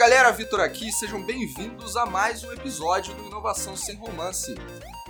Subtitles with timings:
[0.00, 4.54] galera, Vitor aqui, sejam bem-vindos a mais um episódio do Inovação Sem Romance.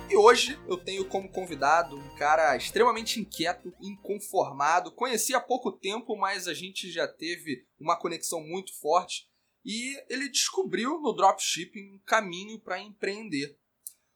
[0.09, 4.91] E hoje eu tenho como convidado um cara extremamente inquieto, inconformado.
[4.91, 9.29] Conheci há pouco tempo, mas a gente já teve uma conexão muito forte
[9.63, 13.57] e ele descobriu no dropshipping um caminho para empreender.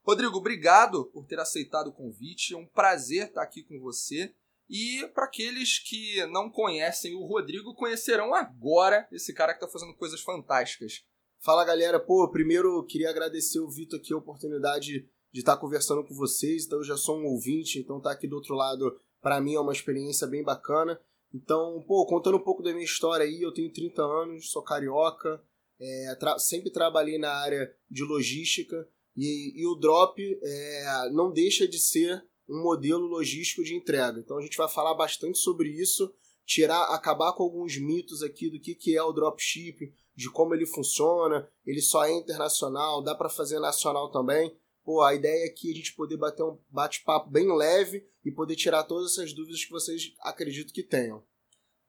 [0.04, 2.54] Rodrigo, obrigado por ter aceitado o convite.
[2.54, 4.36] É um prazer estar aqui com você.
[4.70, 9.96] E para aqueles que não conhecem o Rodrigo, conhecerão agora esse cara que está fazendo
[9.96, 11.04] coisas fantásticas.
[11.40, 16.16] Fala galera, pô, primeiro queria agradecer o Vitor aqui a oportunidade de estar conversando com
[16.16, 16.66] vocês.
[16.66, 19.59] Então eu já sou um ouvinte, então tá aqui do outro lado para mim é
[19.59, 21.00] uma experiência bem bacana.
[21.34, 25.44] Então, pô, contando um pouco da minha história aí, eu tenho 30 anos, sou carioca,
[25.80, 28.88] é, tra sempre trabalhei na área de logística
[29.18, 34.20] e, e o Drop é, não deixa de ser um modelo logístico de entrega.
[34.20, 36.13] Então a gente vai falar bastante sobre isso,
[36.45, 40.66] tirar, acabar com alguns mitos aqui do que, que é o dropshipping, de como ele
[40.66, 44.55] funciona, ele só é internacional, dá para fazer nacional também.
[44.83, 48.55] Pô, a ideia é que a gente poder bater um bate-papo bem leve e poder
[48.55, 51.23] tirar todas essas dúvidas que vocês acreditam que tenham.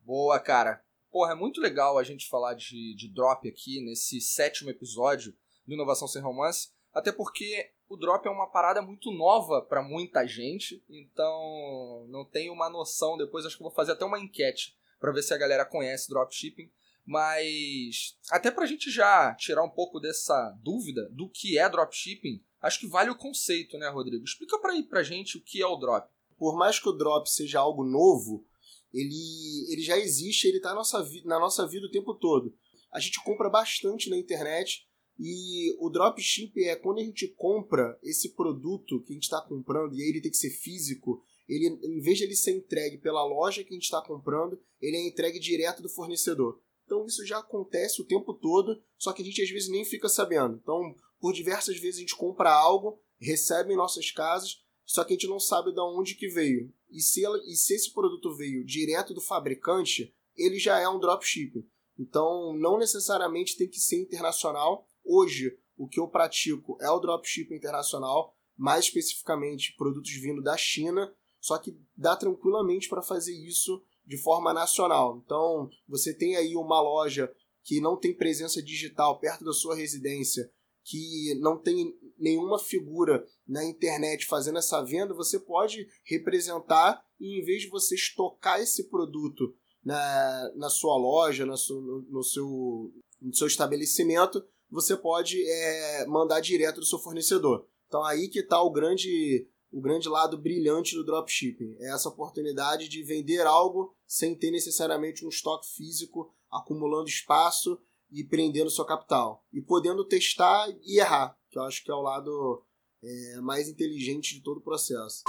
[0.00, 0.82] Boa, cara.
[1.10, 5.34] Porra, é muito legal a gente falar de, de drop aqui nesse sétimo episódio
[5.66, 10.26] do Inovação Sem Romance, até porque o drop é uma parada muito nova para muita
[10.26, 13.16] gente, então não tenho uma noção.
[13.16, 16.70] Depois acho que vou fazer até uma enquete para ver se a galera conhece dropshipping.
[17.04, 22.42] Mas até para a gente já tirar um pouco dessa dúvida do que é dropshipping,
[22.60, 24.24] acho que vale o conceito, né, Rodrigo?
[24.24, 26.10] Explica para pra gente o que é o drop.
[26.36, 28.44] Por mais que o drop seja algo novo,
[28.92, 32.52] ele, ele já existe, ele está na nossa vida o tempo todo.
[32.92, 34.85] A gente compra bastante na internet
[35.18, 39.94] e o dropship é quando a gente compra esse produto que a gente está comprando,
[39.94, 43.24] e aí ele tem que ser físico, ele, em vez de ele ser entregue pela
[43.24, 46.60] loja que a gente está comprando, ele é entregue direto do fornecedor.
[46.84, 50.08] Então isso já acontece o tempo todo, só que a gente às vezes nem fica
[50.08, 50.58] sabendo.
[50.62, 55.16] Então, por diversas vezes a gente compra algo, recebe em nossas casas, só que a
[55.16, 56.72] gente não sabe de onde que veio.
[56.90, 61.00] E se, ela, e se esse produto veio direto do fabricante, ele já é um
[61.00, 61.66] dropshipping.
[61.98, 67.54] Então, não necessariamente tem que ser internacional, Hoje, o que eu pratico é o dropshipping
[67.54, 74.16] internacional, mais especificamente produtos vindo da China, só que dá tranquilamente para fazer isso de
[74.18, 75.22] forma nacional.
[75.24, 80.50] Então, você tem aí uma loja que não tem presença digital perto da sua residência,
[80.84, 87.44] que não tem nenhuma figura na internet fazendo essa venda, você pode representar e em
[87.44, 89.52] vez de você estocar esse produto
[89.84, 94.44] na, na sua loja, no, seu, no, seu, no seu estabelecimento,
[94.76, 97.66] você pode é, mandar direto do seu fornecedor.
[97.88, 101.76] Então aí que está o grande, o grande lado brilhante do dropshipping.
[101.80, 107.80] É essa oportunidade de vender algo sem ter necessariamente um estoque físico acumulando espaço
[108.12, 109.42] e prendendo seu capital.
[109.50, 112.62] E podendo testar e errar, que eu acho que é o lado
[113.02, 115.22] é, mais inteligente de todo o processo.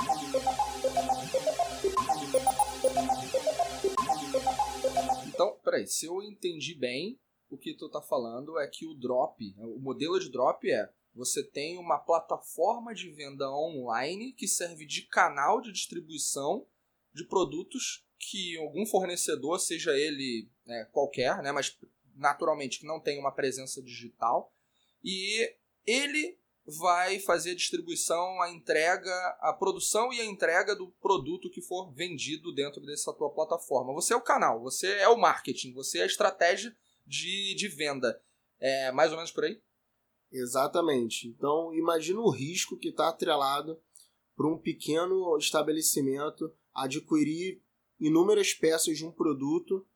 [5.26, 7.18] Então, peraí, se eu entendi bem,
[7.74, 11.80] que tu tá falando é que o drop, o modelo de drop é você tem
[11.80, 16.68] uma plataforma de venda online que serve de canal de distribuição
[17.12, 21.78] de produtos que algum fornecedor, seja ele né, qualquer, né, mas
[22.16, 24.54] naturalmente que não tem uma presença digital,
[25.04, 25.56] e
[25.86, 31.62] ele vai fazer a distribuição, a entrega, a produção e a entrega do produto que
[31.62, 33.94] for vendido dentro dessa tua plataforma.
[33.94, 36.76] Você é o canal, você é o marketing, você é a estratégia
[37.08, 38.22] de, de venda.
[38.60, 39.62] É mais ou menos por aí?
[40.32, 41.28] Exatamente.
[41.28, 43.80] Então, imagina o risco que está atrelado
[44.36, 47.62] para um pequeno estabelecimento adquirir
[48.00, 49.88] inúmeras peças de um produto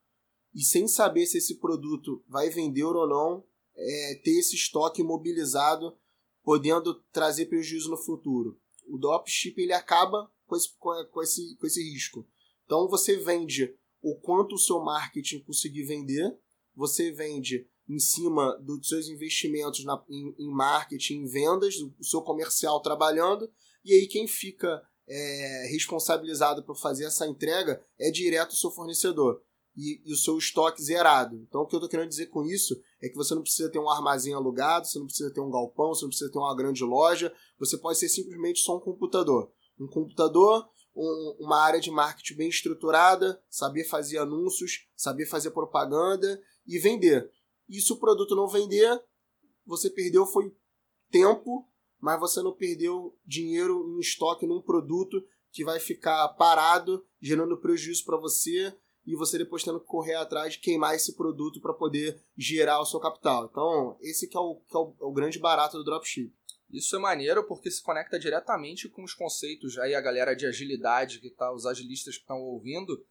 [0.53, 3.45] e sem saber se esse produto vai vender ou não,
[3.75, 5.97] é, ter esse estoque imobilizado,
[6.43, 8.59] podendo trazer prejuízo no futuro.
[8.87, 12.27] O dropship ele acaba com esse, com, esse, com esse risco.
[12.65, 16.37] Então você vende o quanto o seu marketing conseguir vender
[16.75, 22.21] você vende em cima dos seus investimentos na, em, em, marketing, em vendas, o seu
[22.21, 23.51] comercial trabalhando,
[23.83, 29.41] e aí quem fica é, responsabilizado por fazer essa entrega é direto o seu fornecedor
[29.75, 31.35] e, e o seu estoque zerado.
[31.35, 33.79] Então o que eu estou querendo dizer com isso é que você não precisa ter
[33.79, 36.83] um armazém alugado, você não precisa ter um galpão, você não precisa ter uma grande
[36.83, 39.51] loja, você pode ser simplesmente só um computador.
[39.79, 46.39] Um computador, um, uma área de marketing bem estruturada, saber fazer anúncios, saber fazer propaganda
[46.65, 47.29] e vender.
[47.69, 49.01] E se o produto não vender,
[49.65, 50.53] você perdeu foi
[51.09, 51.67] tempo,
[51.99, 58.05] mas você não perdeu dinheiro em estoque num produto que vai ficar parado, gerando prejuízo
[58.05, 58.75] para você
[59.05, 62.85] e você depois tendo que correr atrás de queimar esse produto para poder gerar o
[62.85, 63.47] seu capital.
[63.49, 66.33] Então, esse que é o, que é o, é o grande barato do dropship.
[66.69, 71.19] Isso é maneiro porque se conecta diretamente com os conceitos aí a galera de agilidade
[71.19, 73.03] que tá, os agilistas que estão ouvindo.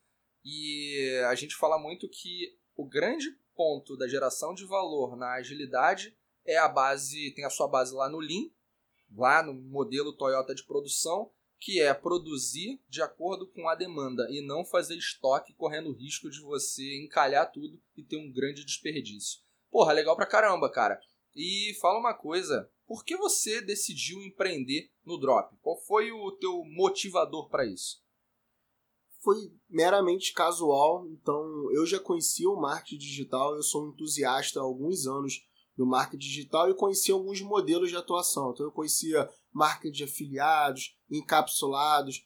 [0.43, 6.17] E a gente fala muito que o grande ponto da geração de valor na agilidade
[6.45, 8.51] é a base, tem a sua base lá no Lean,
[9.15, 14.41] lá no modelo Toyota de produção, que é produzir de acordo com a demanda e
[14.41, 19.41] não fazer estoque correndo o risco de você encalhar tudo e ter um grande desperdício.
[19.71, 20.99] Porra, legal pra caramba, cara.
[21.37, 25.55] E fala uma coisa, por que você decidiu empreender no Drop?
[25.61, 28.03] Qual foi o teu motivador para isso?
[29.23, 34.63] Foi meramente casual, então eu já conhecia o marketing digital, eu sou um entusiasta há
[34.63, 35.45] alguns anos
[35.77, 38.51] do marketing digital e conhecia alguns modelos de atuação.
[38.51, 42.25] Então eu conhecia marketing de afiliados, encapsulados,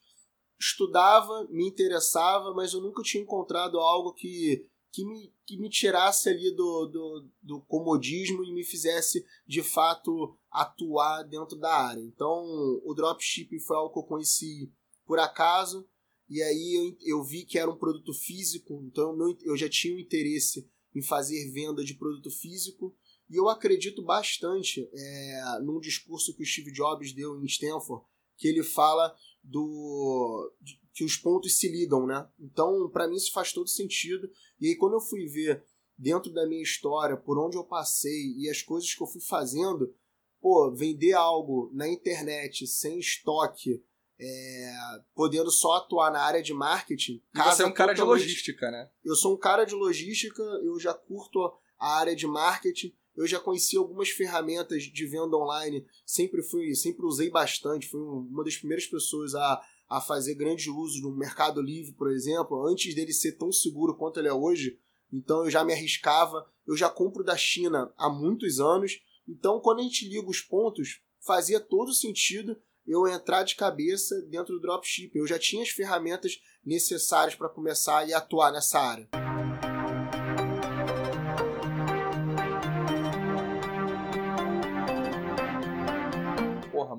[0.58, 6.29] estudava, me interessava, mas eu nunca tinha encontrado algo que que me, que me tirasse
[6.29, 12.00] ali do, do, do comodismo e me fizesse de fato atuar dentro da área.
[12.00, 12.44] Então,
[12.85, 14.73] o dropshipping foi algo que eu conheci
[15.05, 15.85] por acaso,
[16.29, 19.99] e aí eu, eu vi que era um produto físico, então eu, já tinha um
[19.99, 22.97] interesse em fazer venda de produto físico,
[23.29, 28.05] e eu acredito bastante é, num discurso que o Steve Jobs deu em Stanford,
[28.37, 30.53] que ele fala do
[30.93, 32.29] que os pontos se ligam, né?
[32.38, 34.31] Então, para mim isso faz todo sentido.
[34.61, 35.65] E aí quando eu fui ver
[35.99, 39.93] dentro da minha história, por onde eu passei e as coisas que eu fui fazendo,
[40.41, 43.82] pô, vender algo na internet sem estoque,
[44.19, 44.75] é,
[45.15, 47.23] podendo só atuar na área de marketing.
[47.35, 48.89] Você é um cara de logística, né?
[49.05, 52.95] Eu sou um cara de logística, eu já curto a área de marketing.
[53.17, 58.43] Eu já conheci algumas ferramentas de venda online, sempre fui, sempre usei bastante, fui uma
[58.43, 63.13] das primeiras pessoas a, a fazer grande uso no Mercado Livre, por exemplo, antes dele
[63.13, 64.81] ser tão seguro quanto ele é hoje.
[65.13, 69.01] Então eu já me arriscava, eu já compro da China há muitos anos.
[69.29, 74.55] Então quando a gente liga os pontos, fazia todo sentido eu entrar de cabeça dentro
[74.55, 75.19] do dropshipping.
[75.19, 79.09] Eu já tinha as ferramentas necessárias para começar e atuar nessa área.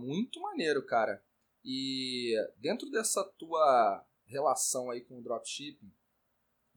[0.06, 1.22] muito maneiro, cara.
[1.64, 5.92] E dentro dessa tua relação aí com o dropshipping,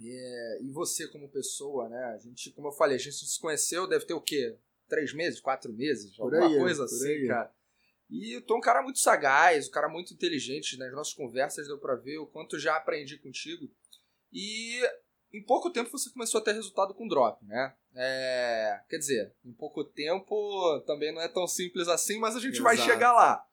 [0.00, 2.04] é, e você como pessoa, né?
[2.14, 4.56] A gente, como eu falei, a gente se conheceu, deve ter o quê?
[4.88, 6.16] Três meses, quatro meses?
[6.16, 7.26] Por alguma aí, coisa assim, aí.
[7.26, 7.54] cara.
[8.10, 10.78] E tu é um cara muito sagaz, um cara muito inteligente.
[10.78, 13.70] Nas nossas conversas deu pra ver o quanto já aprendi contigo.
[14.32, 14.80] E
[15.32, 17.74] em pouco tempo você começou a ter resultado com drop, né?
[17.94, 22.54] É, quer dizer, em pouco tempo também não é tão simples assim, mas a gente
[22.54, 22.64] Exato.
[22.64, 23.44] vai chegar lá.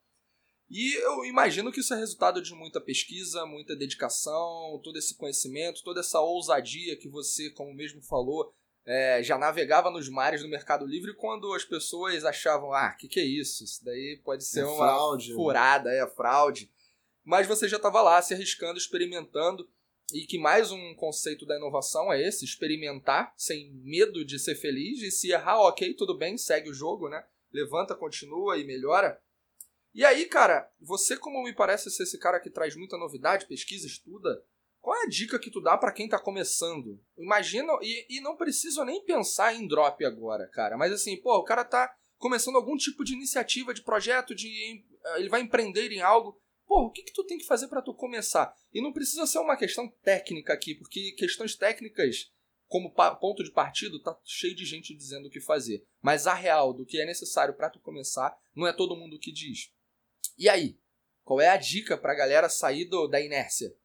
[0.70, 5.84] E eu imagino que isso é resultado de muita pesquisa, muita dedicação, todo esse conhecimento,
[5.84, 8.52] toda essa ousadia que você, como mesmo falou,
[8.86, 13.08] é, já navegava nos mares do Mercado Livre quando as pessoas achavam, ah, o que,
[13.08, 13.64] que é isso?
[13.64, 15.36] Isso daí pode ser é uma fraude, né?
[15.36, 16.72] furada, é fraude.
[17.24, 19.68] Mas você já estava lá se arriscando, experimentando
[20.14, 25.02] e que mais um conceito da inovação é esse, experimentar sem medo de ser feliz
[25.02, 27.26] e se errar, ok, tudo bem, segue o jogo, né?
[27.52, 29.20] Levanta, continua e melhora.
[29.96, 33.88] E aí, cara, você como me parece ser esse cara que traz muita novidade, pesquisa,
[33.88, 34.44] estuda,
[34.86, 37.02] qual é a dica que tu dá para quem tá começando?
[37.18, 41.44] Imagina, e, e não preciso nem pensar em drop agora, cara, mas assim, pô, o
[41.44, 46.40] cara tá começando algum tipo de iniciativa, de projeto, de ele vai empreender em algo,
[46.68, 48.54] Pô, o que, que tu tem que fazer para tu começar?
[48.72, 52.32] E não precisa ser uma questão técnica aqui, porque questões técnicas,
[52.68, 55.84] como ponto de partido, tá cheio de gente dizendo o que fazer.
[56.02, 59.32] Mas a real do que é necessário para tu começar, não é todo mundo que
[59.32, 59.72] diz.
[60.38, 60.80] E aí?
[61.24, 63.76] Qual é a dica pra galera sair do, da inércia?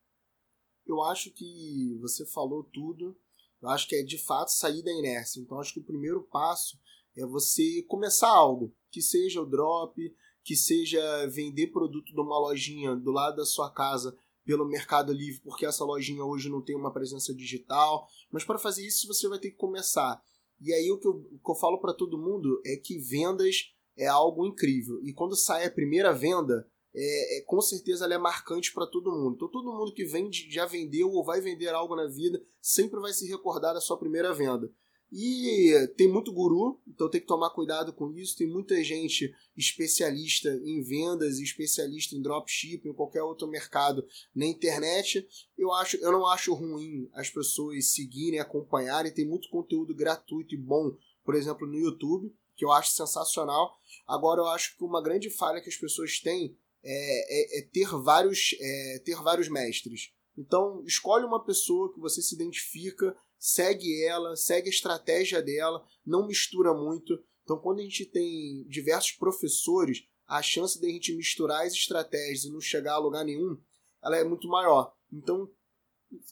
[0.90, 3.16] Eu acho que você falou tudo.
[3.62, 5.40] Eu acho que é de fato sair da inércia.
[5.40, 6.78] Então acho que o primeiro passo
[7.16, 12.97] é você começar algo, que seja o drop, que seja vender produto de uma lojinha
[12.97, 16.92] do lado da sua casa pelo Mercado Livre, porque essa lojinha hoje não tem uma
[16.92, 18.09] presença digital.
[18.30, 20.20] Mas para fazer isso você vai ter que começar.
[20.61, 23.73] E aí o que eu, o que eu falo para todo mundo é que vendas
[23.97, 25.00] é algo incrível.
[25.02, 29.12] E quando sai a primeira venda, é, é com certeza ela é marcante para todo
[29.12, 29.35] mundo.
[29.37, 33.12] Então todo mundo que vende, já vendeu ou vai vender algo na vida sempre vai
[33.12, 34.70] se recordar da sua primeira venda.
[35.12, 38.37] E tem muito guru, então tem que tomar cuidado com isso.
[38.37, 45.26] Tem muita gente especialista em vendas especialista em dropshipping, qualquer outro mercado na internet.
[45.59, 49.12] Eu acho, eu não acho ruim as pessoas seguirem, acompanharem.
[49.12, 53.76] Tem muito conteúdo gratuito e bom, por exemplo, no YouTube, que eu acho sensacional.
[54.06, 57.88] Agora eu acho que uma grande falha que as pessoas têm é, é, é ter
[57.88, 60.12] vários é, ter vários mestres.
[60.37, 66.26] Então, escolhe uma pessoa que você se identifica, segue ela, segue a estratégia dela, não
[66.26, 67.22] mistura muito.
[67.42, 72.44] Então, quando a gente tem diversos professores, a chance de a gente misturar as estratégias
[72.44, 73.58] e não chegar a lugar nenhum,
[74.02, 74.94] ela é muito maior.
[75.12, 75.50] Então,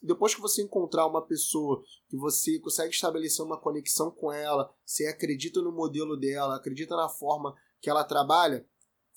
[0.02, 5.06] depois que você encontrar uma pessoa que você consegue estabelecer uma conexão com ela, você
[5.06, 8.66] acredita no modelo dela, acredita na forma que ela trabalha,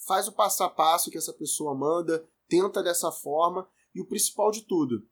[0.06, 4.52] faz o passo a passo que essa pessoa manda, tenta dessa forma e o principal
[4.52, 5.08] de tudo,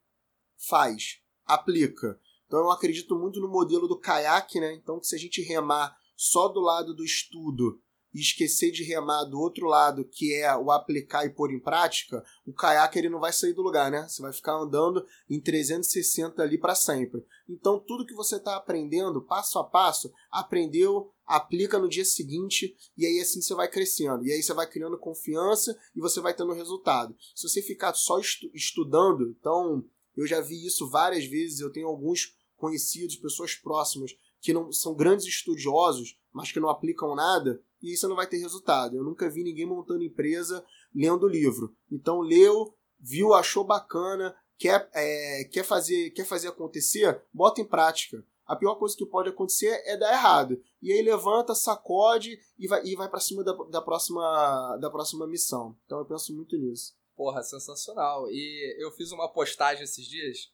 [0.68, 2.20] faz, aplica.
[2.46, 4.74] Então eu acredito muito no modelo do caiaque, né?
[4.74, 7.80] Então se a gente remar só do lado do estudo
[8.12, 12.24] e esquecer de remar do outro lado, que é o aplicar e pôr em prática,
[12.46, 14.06] o caiaque ele não vai sair do lugar, né?
[14.08, 17.24] Você vai ficar andando em 360 ali para sempre.
[17.48, 23.06] Então, tudo que você está aprendendo, passo a passo, aprendeu, aplica no dia seguinte e
[23.06, 24.24] aí assim você vai crescendo.
[24.26, 27.14] E aí você vai criando confiança e você vai tendo resultado.
[27.34, 29.84] Se você ficar só estu estudando, então
[30.16, 34.94] eu já vi isso várias vezes, eu tenho alguns conhecidos, pessoas próximas que não são
[34.94, 38.96] grandes estudiosos, mas que não aplicam nada, e isso não vai ter resultado.
[38.96, 41.74] Eu nunca vi ninguém montando empresa lendo livro.
[41.90, 48.24] Então leu, viu, achou bacana, quer, é, quer, fazer, quer fazer acontecer, bota em prática.
[48.46, 50.60] A pior coisa que pode acontecer é dar errado.
[50.82, 55.26] E aí levanta, sacode e vai, e vai para cima da, da, próxima, da próxima
[55.26, 55.76] missão.
[55.86, 56.94] Então eu penso muito nisso.
[57.16, 58.28] Porra, sensacional.
[58.28, 60.50] E eu fiz uma postagem esses dias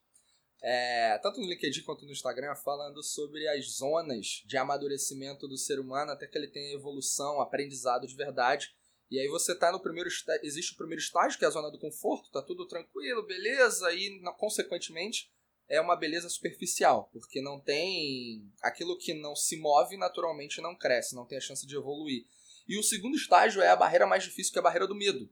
[0.62, 5.78] é, tanto no LinkedIn quanto no Instagram, falando sobre as zonas de amadurecimento do ser
[5.78, 8.74] humano até que ele tenha evolução, aprendizado de verdade.
[9.10, 10.10] E aí você tá no primeiro
[10.42, 14.20] existe o primeiro estágio, que é a zona do conforto, tá tudo tranquilo, beleza, e
[14.36, 15.30] consequentemente
[15.68, 21.14] é uma beleza superficial, porque não tem aquilo que não se move naturalmente não cresce,
[21.14, 22.24] não tem a chance de evoluir.
[22.68, 25.30] E o segundo estágio é a barreira mais difícil, que é a barreira do medo,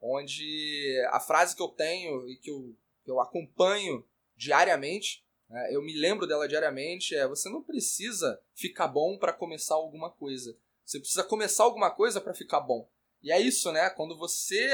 [0.00, 2.74] onde a frase que eu tenho e que eu,
[3.04, 4.04] que eu acompanho
[4.40, 5.22] diariamente.
[5.48, 5.74] Né?
[5.74, 7.14] Eu me lembro dela diariamente.
[7.14, 10.56] É você não precisa ficar bom para começar alguma coisa.
[10.84, 12.90] Você precisa começar alguma coisa para ficar bom.
[13.22, 13.90] E é isso, né?
[13.90, 14.72] Quando você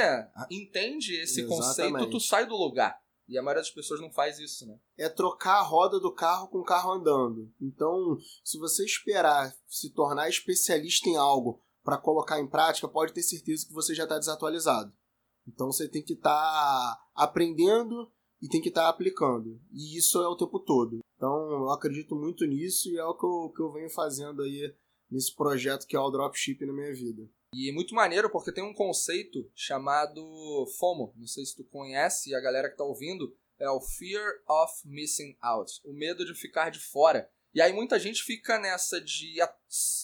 [0.49, 1.93] entende esse Exatamente.
[1.93, 2.97] conceito, tu sai do lugar.
[3.29, 4.79] E a maioria das pessoas não faz isso, né?
[4.97, 7.53] É trocar a roda do carro com o carro andando.
[7.61, 13.25] Então, se você esperar se tornar especialista em algo para colocar em prática, pode ter
[13.25, 14.95] certeza que você já está desatualizado.
[15.45, 19.61] Então, você tem que estar tá aprendendo e tem que estar tá aplicando.
[19.73, 21.01] E isso é o tempo todo.
[21.17, 24.75] Então eu acredito muito nisso e é o que eu, que eu venho fazendo aí
[25.11, 27.29] nesse projeto que é o Dropship na minha vida.
[27.55, 30.21] E é muito maneiro porque tem um conceito chamado
[30.79, 31.15] FOMO.
[31.17, 34.73] Não sei se tu conhece, e a galera que tá ouvindo, é o Fear of
[34.85, 35.81] Missing Out.
[35.85, 37.31] O medo de ficar de fora.
[37.55, 39.37] E aí muita gente fica nessa de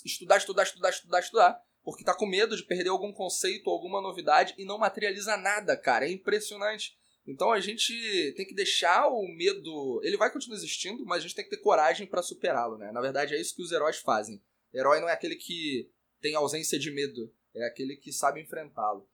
[0.05, 4.55] estudar, estudar, estudar, estudar, estudar, porque tá com medo de perder algum conceito, alguma novidade
[4.57, 6.07] e não materializa nada, cara.
[6.07, 6.97] É impressionante.
[7.27, 7.93] Então a gente
[8.37, 10.01] tem que deixar o medo.
[10.03, 12.91] Ele vai continuar existindo, mas a gente tem que ter coragem para superá-lo, né?
[12.91, 14.43] Na verdade é isso que os heróis fazem.
[14.75, 15.89] Herói não é aquele que
[16.21, 19.09] tem ausência de medo, é aquele que sabe enfrentá-lo.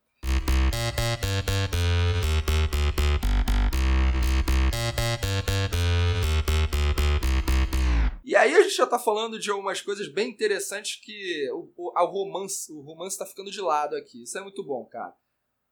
[8.24, 12.06] E aí a gente já tá falando de algumas coisas bem interessantes que o, o,
[12.06, 14.22] romance, o romance tá ficando de lado aqui.
[14.22, 15.14] Isso é muito bom, cara.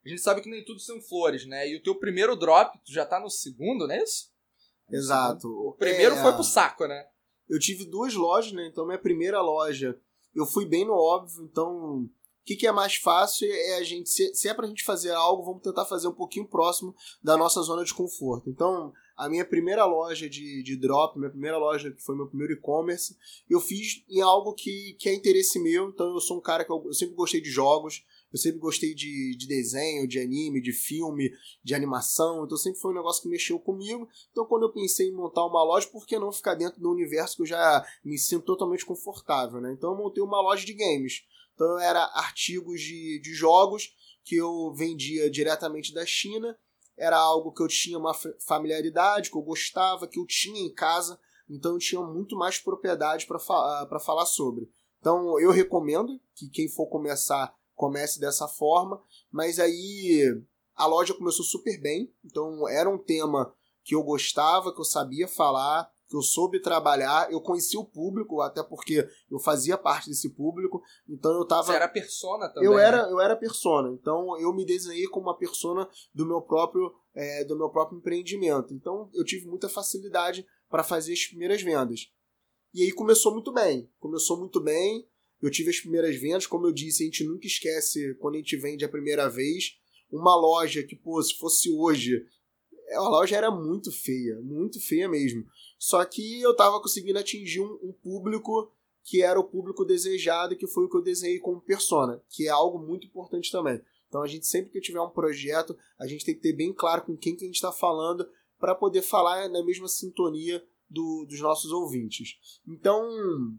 [0.07, 1.69] A gente sabe que nem tudo são flores, né?
[1.69, 4.31] E o teu primeiro drop, tu já tá no segundo, não é isso?
[4.89, 5.49] Exato.
[5.49, 6.23] O primeiro é...
[6.23, 7.05] foi pro saco, né?
[7.49, 8.69] Eu tive duas lojas, né?
[8.69, 9.99] Então, minha primeira loja,
[10.33, 11.43] eu fui bem no óbvio.
[11.43, 12.11] Então, o
[12.45, 15.43] que, que é mais fácil é a gente, se, se é pra gente fazer algo,
[15.43, 18.49] vamos tentar fazer um pouquinho próximo da nossa zona de conforto.
[18.49, 22.53] Então, a minha primeira loja de, de drop, minha primeira loja que foi meu primeiro
[22.53, 23.17] e-commerce,
[23.51, 25.89] eu fiz em algo que, que é interesse meu.
[25.89, 28.05] Então, eu sou um cara que eu, eu sempre gostei de jogos.
[28.33, 31.31] Eu sempre gostei de, de desenho, de anime, de filme,
[31.63, 32.45] de animação.
[32.45, 34.09] Então sempre foi um negócio que mexeu comigo.
[34.31, 37.37] Então quando eu pensei em montar uma loja, por que não ficar dentro do universo
[37.37, 39.73] que eu já me sinto totalmente confortável, né?
[39.73, 41.25] Então eu montei uma loja de games.
[41.55, 46.59] Então era artigos de, de jogos que eu vendia diretamente da China.
[46.99, 48.15] Era algo que eu tinha uma
[48.47, 51.19] familiaridade, que eu gostava, que eu tinha em casa.
[51.49, 54.69] Então eu tinha muito mais propriedade para fa falar sobre.
[55.01, 60.43] Então eu recomendo que quem for começar comece dessa forma, mas aí
[60.75, 63.55] a loja começou super bem, então era um tema
[63.85, 68.41] que eu gostava, que eu sabia falar, que eu soube trabalhar, eu conhecia o público,
[68.41, 71.65] até porque eu fazia parte desse público, então eu tava...
[71.65, 73.13] Você era persona também, Eu era, né?
[73.13, 77.57] eu era persona, então eu me desenhei como uma persona do meu próprio, é, do
[77.57, 82.11] meu próprio empreendimento, então eu tive muita facilidade para fazer as primeiras vendas.
[82.75, 85.09] E aí começou muito bem, começou muito bem,
[85.47, 88.57] eu tive as primeiras vendas, como eu disse, a gente nunca esquece quando a gente
[88.57, 89.77] vende a primeira vez.
[90.11, 92.25] Uma loja que, pô, se fosse hoje,
[92.93, 95.45] a loja era muito feia, muito feia mesmo.
[95.79, 98.73] Só que eu tava conseguindo atingir um, um público
[99.05, 102.51] que era o público desejado, que foi o que eu desenhei como persona, que é
[102.51, 103.81] algo muito importante também.
[104.09, 107.03] Então a gente sempre que tiver um projeto, a gente tem que ter bem claro
[107.03, 111.41] com quem que a gente está falando para poder falar na mesma sintonia do, dos
[111.41, 112.37] nossos ouvintes.
[112.67, 113.57] Então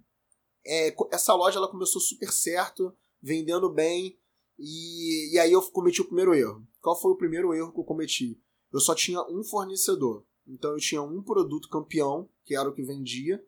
[0.68, 4.18] é, essa loja ela começou super certo, vendendo bem,
[4.60, 6.68] e, e aí eu cometi o primeiro erro.
[6.82, 8.42] Qual foi o primeiro erro que eu cometi?
[8.72, 10.26] Eu só tinha um fornecedor.
[10.48, 13.44] Então eu tinha um produto campeão, que era o que vendia,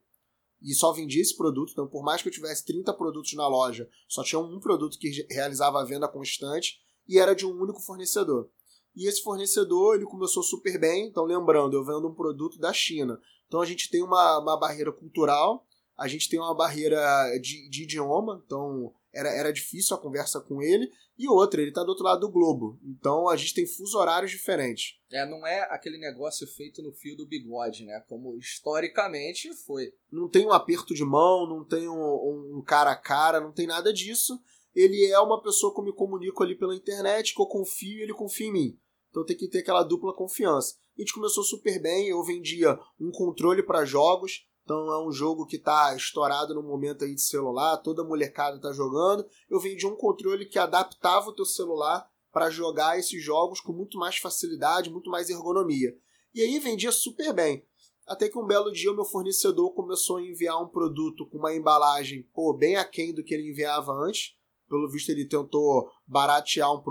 [0.61, 1.71] e só vendia esse produto.
[1.71, 5.25] Então, por mais que eu tivesse 30 produtos na loja, só tinha um produto que
[5.29, 8.49] realizava a venda constante e era de um único fornecedor.
[8.95, 11.07] E esse fornecedor ele começou super bem.
[11.07, 13.19] Então, lembrando, eu vendo um produto da China.
[13.47, 15.65] Então, a gente tem uma, uma barreira cultural,
[15.99, 16.99] a gente tem uma barreira
[17.41, 18.41] de, de idioma.
[18.45, 20.91] Então, era, era difícil a conversa com ele.
[21.17, 22.79] E outra, ele está do outro lado do globo.
[22.83, 24.97] Então a gente tem fuso horários diferentes.
[25.11, 28.01] É, não é aquele negócio feito no fio do bigode, né?
[28.07, 29.91] Como historicamente foi.
[30.09, 33.67] Não tem um aperto de mão, não tem um, um cara a cara, não tem
[33.67, 34.39] nada disso.
[34.73, 38.03] Ele é uma pessoa que eu me comunico ali pela internet, que eu confio e
[38.03, 38.79] ele confia em mim.
[39.09, 40.75] Então tem que ter aquela dupla confiança.
[40.97, 45.47] A gente começou super bem, eu vendia um controle para jogos, então é um jogo
[45.47, 49.25] que está estourado no momento aí de celular, toda molecada está jogando.
[49.49, 53.97] Eu vendi um controle que adaptava o teu celular para jogar esses jogos com muito
[53.97, 55.97] mais facilidade, muito mais ergonomia.
[56.35, 57.65] E aí vendia super bem.
[58.05, 61.55] Até que um belo dia o meu fornecedor começou a enviar um produto com uma
[61.55, 64.35] embalagem pô, bem aquém do que ele enviava antes.
[64.69, 66.83] Pelo visto, ele tentou baratear um,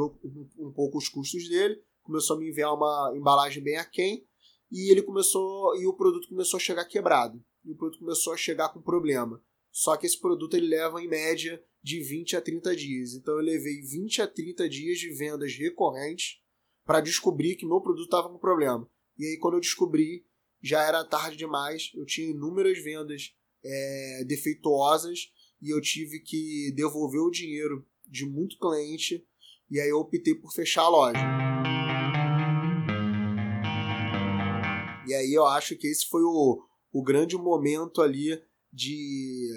[0.59, 1.81] um, pouco os custos dele.
[2.03, 4.27] Começou a me enviar uma embalagem bem aquém.
[4.69, 5.77] E ele começou.
[5.77, 9.43] E o produto começou a chegar quebrado e o produto começou a chegar com problema.
[9.71, 13.15] Só que esse produto ele leva em média de 20 a 30 dias.
[13.15, 16.41] Então eu levei 20 a 30 dias de vendas recorrentes
[16.85, 18.89] para descobrir que meu produto estava com problema.
[19.19, 20.25] E aí quando eu descobri,
[20.63, 27.21] já era tarde demais, eu tinha inúmeras vendas é, defeituosas e eu tive que devolver
[27.21, 29.27] o dinheiro de muito cliente
[29.71, 31.21] e aí eu optei por fechar a loja.
[35.07, 36.68] E aí eu acho que esse foi o,
[36.99, 39.49] o grande momento ali de,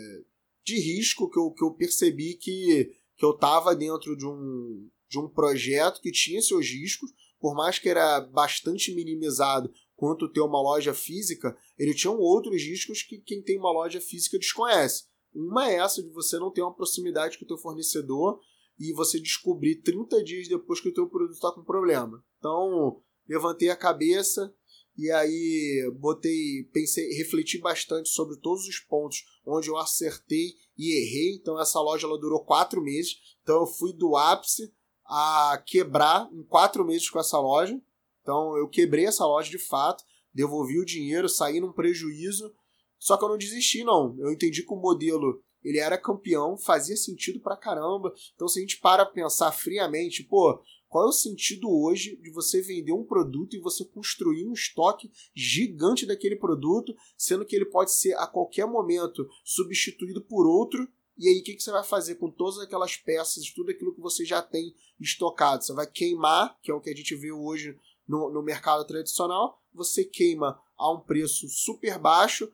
[0.63, 5.17] de risco que eu, que eu percebi que, que eu estava dentro de um, de
[5.17, 10.61] um projeto que tinha seus riscos, por mais que era bastante minimizado quanto ter uma
[10.61, 15.05] loja física, ele tinha outros riscos que quem tem uma loja física desconhece.
[15.33, 18.39] Uma é essa de você não ter uma proximidade com o teu fornecedor
[18.79, 22.23] e você descobrir 30 dias depois que o teu produto está com problema.
[22.37, 24.53] Então, levantei a cabeça,
[24.97, 31.35] e aí botei, pensei, refleti bastante sobre todos os pontos onde eu acertei e errei.
[31.35, 33.15] Então essa loja ela durou quatro meses.
[33.41, 34.71] Então eu fui do ápice
[35.05, 37.79] a quebrar em quatro meses com essa loja.
[38.21, 42.53] Então eu quebrei essa loja de fato, devolvi o dinheiro, saí num prejuízo.
[42.99, 44.15] Só que eu não desisti não.
[44.19, 48.13] Eu entendi que o modelo ele era campeão, fazia sentido pra caramba.
[48.35, 52.61] Então se a gente para pensar friamente, pô, qual é o sentido hoje de você
[52.61, 57.93] vender um produto e você construir um estoque gigante daquele produto, sendo que ele pode
[57.93, 60.85] ser a qualquer momento substituído por outro?
[61.17, 64.25] E aí, o que, você vai fazer com todas aquelas peças, tudo aquilo que você
[64.25, 65.63] já tem estocado?
[65.63, 69.61] Você vai queimar, que é o que a gente vê hoje no, no mercado tradicional,
[69.73, 72.51] você queima a um preço super baixo,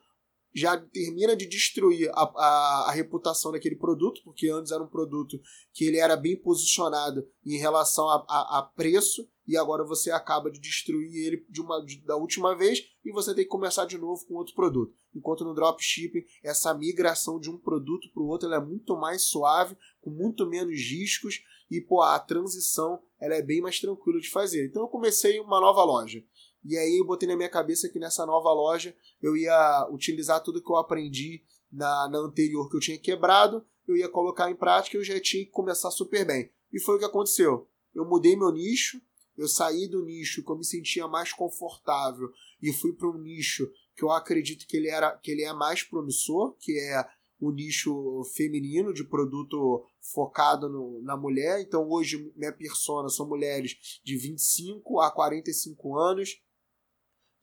[0.58, 5.40] já termina de destruir a, a, a, reputação daquele produto, porque antes era um produto
[5.72, 10.50] que ele era bem posicionado em relação a, a, a preço, e agora você acaba
[10.50, 13.98] de destruir ele de uma, de, da última vez e você tem que começar de
[13.98, 14.94] novo com outro produto.
[15.16, 19.78] Enquanto no dropshipping, essa migração de um produto para o outro é muito mais suave,
[20.02, 24.66] com muito menos riscos, e pô, a transição ela é bem mais tranquila de fazer.
[24.66, 26.22] Então eu comecei uma nova loja.
[26.68, 30.62] E aí eu botei na minha cabeça que nessa nova loja eu ia utilizar tudo
[30.62, 34.98] que eu aprendi na, na anterior que eu tinha quebrado, eu ia colocar em prática
[34.98, 36.52] e eu já tinha que começar super bem.
[36.74, 37.70] E foi o que aconteceu.
[37.96, 39.02] Eu mudei meu nicho,
[39.38, 42.30] eu saí do nicho que eu me sentia mais confortável
[42.62, 45.84] e fui para um nicho que eu acredito que ele, era, que ele é mais
[45.84, 47.08] promissor, que é
[47.40, 51.62] o nicho feminino de produto focado no, na mulher.
[51.62, 56.42] Então hoje minha persona são mulheres de 25 a 45 anos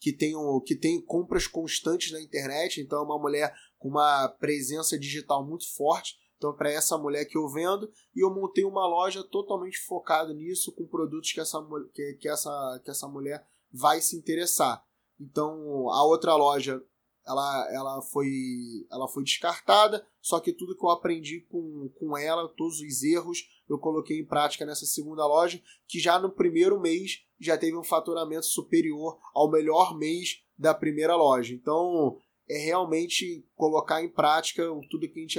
[0.05, 4.29] que tem, um, que tem compras constantes na internet, então é uma mulher com uma
[4.29, 6.19] presença digital muito forte.
[6.37, 10.73] Então, para essa mulher que eu vendo, e eu montei uma loja totalmente focada nisso,
[10.73, 11.59] com produtos que essa,
[11.95, 14.85] que, que, essa, que essa mulher vai se interessar.
[15.19, 16.85] Então, a outra loja
[17.27, 18.29] ela, ela, foi,
[18.93, 23.39] ela foi descartada, só que tudo que eu aprendi com, com ela, todos os erros,
[23.67, 27.85] eu coloquei em prática nessa segunda loja, que já no primeiro mês já teve um
[27.85, 31.55] faturamento superior ao melhor mês da primeira loja.
[31.55, 35.39] Então, é realmente colocar em prática tudo que a gente,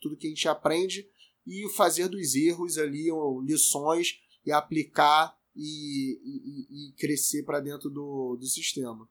[0.00, 1.08] tudo que a gente aprende
[1.46, 3.08] e fazer dos erros ali
[3.44, 9.08] lições e aplicar e, e, e crescer para dentro do, do sistema.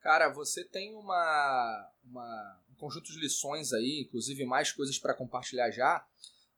[0.00, 5.70] Cara, você tem uma, uma, um conjunto de lições aí, inclusive mais coisas para compartilhar
[5.70, 6.06] já,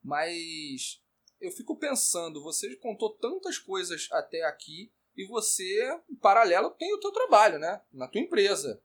[0.03, 1.01] mas
[1.41, 7.01] eu fico pensando, você contou tantas coisas até aqui e você, em paralelo, tem o
[7.01, 7.81] teu trabalho, né?
[7.93, 8.83] Na tua empresa.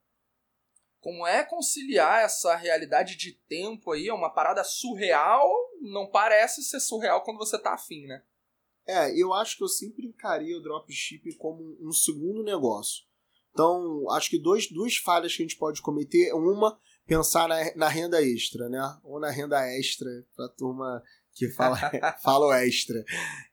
[0.99, 4.07] Como é conciliar essa realidade de tempo aí?
[4.07, 5.47] É uma parada surreal,
[5.81, 8.23] não parece ser surreal quando você tá afim, né?
[8.85, 13.05] É, eu acho que eu sempre encarei o dropship como um segundo negócio.
[13.51, 16.31] Então, acho que dois, duas falhas que a gente pode cometer.
[16.33, 18.81] Uma, pensar na, na renda extra, né?
[19.03, 21.03] Ou na renda extra, pra turma
[21.38, 21.78] que fala,
[22.23, 23.04] fala o extra.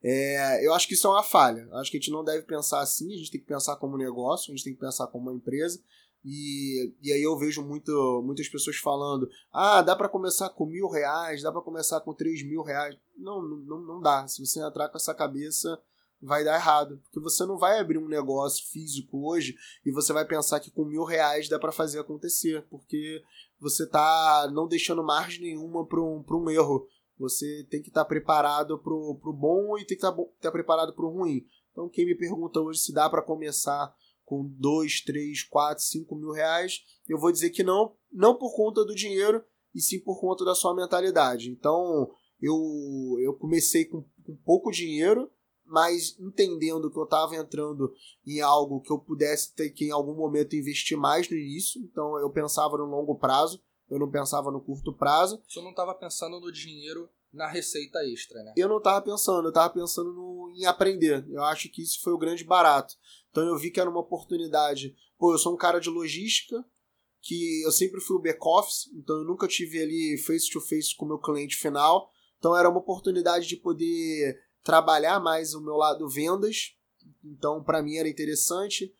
[0.02, 1.68] É, eu acho que isso é uma falha.
[1.74, 4.52] Acho que a gente não deve pensar assim, a gente tem que pensar como negócio,
[4.52, 5.80] a gente tem que pensar como uma empresa.
[6.24, 10.88] E, e aí eu vejo muito, muitas pessoas falando: ah, dá para começar com mil
[10.88, 12.96] reais, dá para começar com três mil reais.
[13.16, 14.26] Não, não, não dá.
[14.26, 15.78] Se você entrar com essa cabeça,
[16.24, 17.00] vai dar errado.
[17.04, 20.84] Porque você não vai abrir um negócio físico hoje e você vai pensar que com
[20.84, 23.22] mil reais dá para fazer acontecer, porque
[23.60, 26.88] você tá não deixando margem nenhuma para um, um erro.
[27.18, 30.52] Você tem que estar tá preparado para o bom e tem que estar tá, tá
[30.52, 31.46] preparado para o ruim.
[31.70, 36.30] Então, quem me pergunta hoje se dá para começar com dois, três, quatro, cinco mil
[36.30, 40.44] reais, eu vou dizer que não, não por conta do dinheiro, e sim por conta
[40.44, 41.50] da sua mentalidade.
[41.50, 42.56] Então, eu,
[43.20, 45.30] eu comecei com, com pouco dinheiro,
[45.66, 47.92] mas entendendo que eu estava entrando
[48.26, 52.18] em algo que eu pudesse ter que em algum momento investir mais no início, então
[52.18, 55.42] eu pensava no longo prazo, eu não pensava no curto prazo.
[55.48, 58.54] Você não estava pensando no dinheiro na receita extra, né?
[58.56, 61.26] Eu não estava pensando, eu estava pensando no, em aprender.
[61.28, 62.94] Eu acho que isso foi o grande barato.
[63.30, 64.94] Então eu vi que era uma oportunidade.
[65.18, 66.64] Pô, eu sou um cara de logística,
[67.20, 71.08] que eu sempre fui o back-office, então eu nunca tive ali face-to-face -face com o
[71.08, 72.10] meu cliente final.
[72.38, 76.76] Então era uma oportunidade de poder trabalhar mais o meu lado vendas.
[77.24, 78.94] Então, para mim era interessante.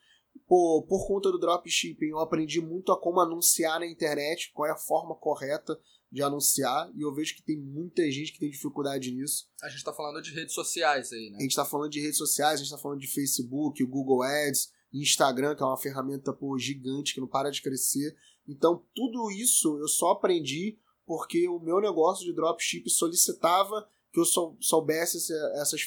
[0.47, 4.71] Por, por conta do dropshipping, eu aprendi muito a como anunciar na internet, qual é
[4.71, 5.79] a forma correta
[6.11, 9.49] de anunciar, e eu vejo que tem muita gente que tem dificuldade nisso.
[9.61, 11.37] A gente está falando de redes sociais aí, né?
[11.37, 14.71] A gente está falando de redes sociais, a gente está falando de Facebook, Google Ads,
[14.93, 18.15] Instagram, que é uma ferramenta pô, gigante que não para de crescer.
[18.47, 24.25] Então, tudo isso eu só aprendi porque o meu negócio de dropship solicitava que eu
[24.61, 25.17] soubesse
[25.55, 25.81] essas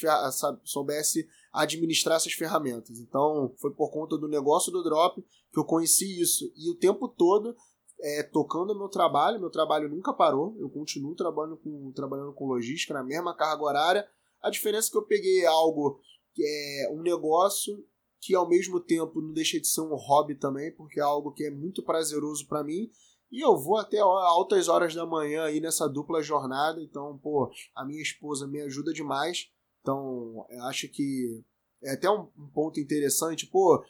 [0.63, 2.99] soubesse administrar essas ferramentas.
[2.99, 6.53] Então, foi por conta do negócio do drop que eu conheci isso.
[6.57, 7.57] E o tempo todo
[8.01, 12.95] é, tocando meu trabalho, meu trabalho nunca parou, eu continuo trabalhando com, trabalhando com logística
[12.95, 14.09] na mesma carga horária.
[14.41, 16.01] A diferença é que eu peguei algo
[16.35, 17.85] que é um negócio
[18.21, 21.45] que ao mesmo tempo não deixa de ser um hobby também, porque é algo que
[21.45, 22.91] é muito prazeroso para mim
[23.31, 26.83] e eu vou até altas horas da manhã aí nessa dupla jornada.
[26.83, 29.51] Então, pô, a minha esposa me ajuda demais.
[29.89, 31.43] Então, acho que
[31.83, 33.47] é até um, um ponto interessante.
[33.47, 33.83] Pô,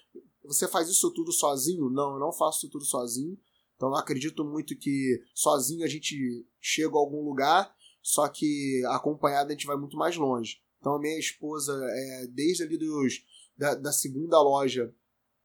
[0.45, 1.91] você faz isso tudo sozinho?
[1.91, 3.37] Não, eu não faço isso tudo sozinho.
[3.75, 9.49] Então, eu acredito muito que sozinho a gente chega a algum lugar, só que acompanhado
[9.49, 10.61] a gente vai muito mais longe.
[10.79, 13.15] Então, a minha esposa, é, desde ali dos,
[13.57, 14.95] da, da segunda loja,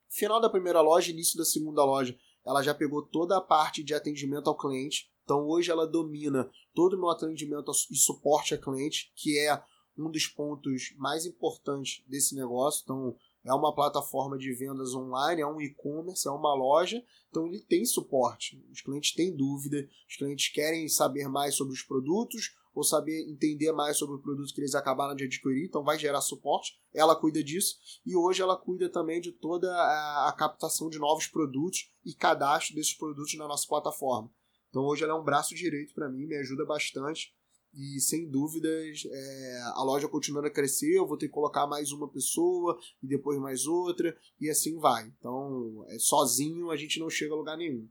[0.07, 3.95] final da primeira loja, início da segunda loja, ela já pegou toda a parte de
[3.95, 5.11] atendimento ao cliente.
[5.23, 9.63] Então hoje ela domina todo o meu atendimento e suporte a cliente, que é
[9.97, 12.81] um dos pontos mais importantes desse negócio.
[12.83, 17.59] Então é uma plataforma de vendas online, é um e-commerce, é uma loja, então ele
[17.59, 18.63] tem suporte.
[18.71, 23.71] Os clientes têm dúvida, os clientes querem saber mais sobre os produtos, ou saber entender
[23.71, 26.73] mais sobre o produto que eles acabaram de adquirir, então vai gerar suporte.
[26.93, 27.75] Ela cuida disso
[28.05, 32.93] e hoje ela cuida também de toda a, captação de novos produtos e cadastro desses
[32.93, 34.31] produtos na nossa plataforma.
[34.69, 37.33] Então hoje ela é um braço direito para mim, me ajuda bastante
[37.73, 41.91] e sem dúvidas é, a loja continuando a crescer, eu vou ter que colocar mais
[41.91, 45.07] uma pessoa e depois mais outra e assim vai.
[45.17, 47.89] Então é, sozinho a gente não chega a lugar nenhum.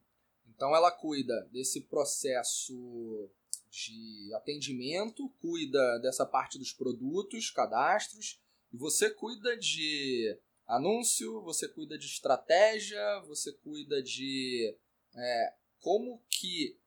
[0.55, 3.29] Então ela cuida desse processo
[3.71, 8.41] de atendimento, cuida dessa parte dos produtos, cadastros,
[8.73, 14.77] e você cuida de anúncio, você cuida de estratégia, você cuida de
[15.15, 16.79] é, como que.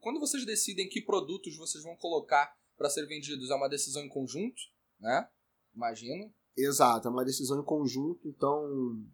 [0.00, 4.08] Quando vocês decidem que produtos vocês vão colocar para ser vendidos, é uma decisão em
[4.08, 4.60] conjunto,
[4.98, 5.28] né?
[5.74, 6.32] Imagino.
[6.56, 8.28] Exato, é uma decisão em conjunto.
[8.28, 8.62] Então,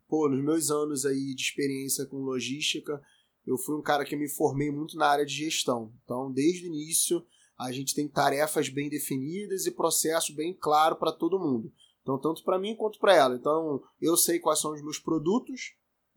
[0.09, 3.01] pô, nos meus anos aí de experiência com logística,
[3.47, 5.93] eu fui um cara que me formei muito na área de gestão.
[6.05, 7.25] Então, desde o início,
[7.59, 11.73] a gente tem tarefas bem definidas e processo bem claro para todo mundo.
[12.03, 13.37] Então, tanto para mim quanto para ela.
[13.37, 15.75] Então, eu sei quais são os meus produtos,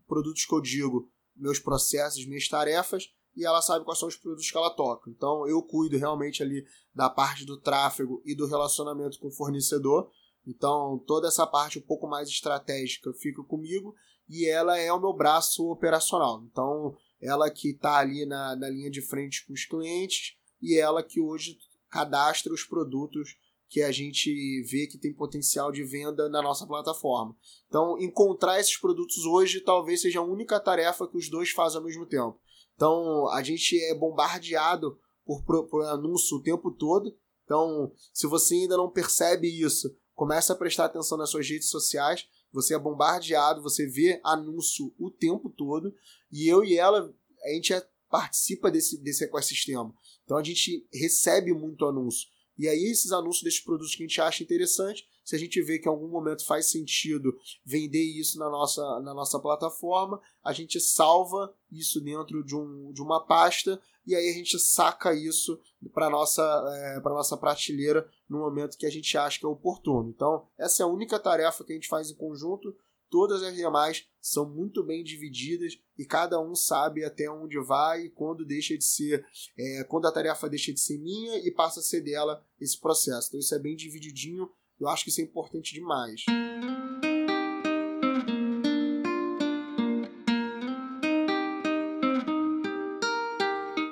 [0.07, 4.49] produtos que eu digo, meus processos, minhas tarefas, e ela sabe quais são os produtos
[4.49, 5.09] que ela toca.
[5.09, 10.09] Então, eu cuido realmente ali da parte do tráfego e do relacionamento com o fornecedor.
[10.45, 13.95] Então, toda essa parte um pouco mais estratégica fica comigo
[14.29, 16.43] e ela é o meu braço operacional.
[16.51, 21.01] Então, ela que está ali na, na linha de frente com os clientes e ela
[21.01, 21.57] que hoje
[21.89, 23.37] cadastra os produtos
[23.69, 24.29] que a gente
[24.69, 27.35] vê que tem potencial de venda na nossa plataforma.
[27.67, 31.83] Então, encontrar esses produtos hoje talvez seja a única tarefa que os dois fazem ao
[31.83, 32.39] mesmo tempo.
[32.75, 37.15] Então, a gente é bombardeado por, por anúncio o tempo todo.
[37.43, 42.27] Então, se você ainda não percebe isso, comece a prestar atenção nas suas redes sociais.
[42.51, 45.93] Você é bombardeado, você vê anúncio o tempo todo.
[46.31, 49.93] E eu e ela, a gente é, participa desse, desse ecossistema.
[50.23, 52.27] Então, a gente recebe muito anúncio.
[52.57, 55.79] E aí, esses anúncios desses produtos que a gente acha interessante, se a gente vê
[55.79, 60.79] que em algum momento faz sentido vender isso na nossa, na nossa plataforma, a gente
[60.79, 65.59] salva isso dentro de, um, de uma pasta e aí a gente saca isso
[65.93, 66.41] para nossa
[66.75, 70.09] é, para nossa prateleira no momento que a gente acha que é oportuno.
[70.09, 72.75] Então, essa é a única tarefa que a gente faz em conjunto
[73.13, 78.09] Todas as demais são muito bem divididas e cada um sabe até onde vai e
[78.09, 79.23] quando deixa de ser,
[79.55, 83.27] é, quando a tarefa deixa de ser minha e passa a ser dela esse processo.
[83.27, 84.49] Então isso é bem divididinho.
[84.79, 86.25] Eu acho que isso é importante demais.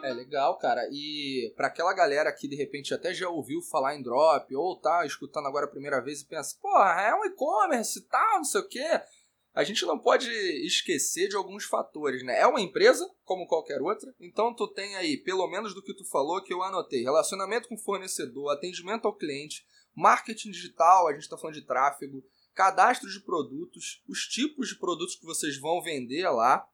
[0.04, 0.82] É legal, cara.
[0.92, 5.06] E para aquela galera que de repente até já ouviu falar em drop ou tá
[5.06, 8.62] escutando agora a primeira vez e pensa, porra, é um e-commerce e tal, não sei
[8.62, 9.02] o quê.
[9.54, 10.30] A gente não pode
[10.66, 12.40] esquecer de alguns fatores, né?
[12.40, 16.06] É uma empresa, como qualquer outra, então tu tem aí, pelo menos do que tu
[16.10, 21.24] falou, que eu anotei: relacionamento com o fornecedor, atendimento ao cliente, marketing digital, a gente
[21.24, 22.24] está falando de tráfego,
[22.54, 26.66] cadastro de produtos, os tipos de produtos que vocês vão vender lá,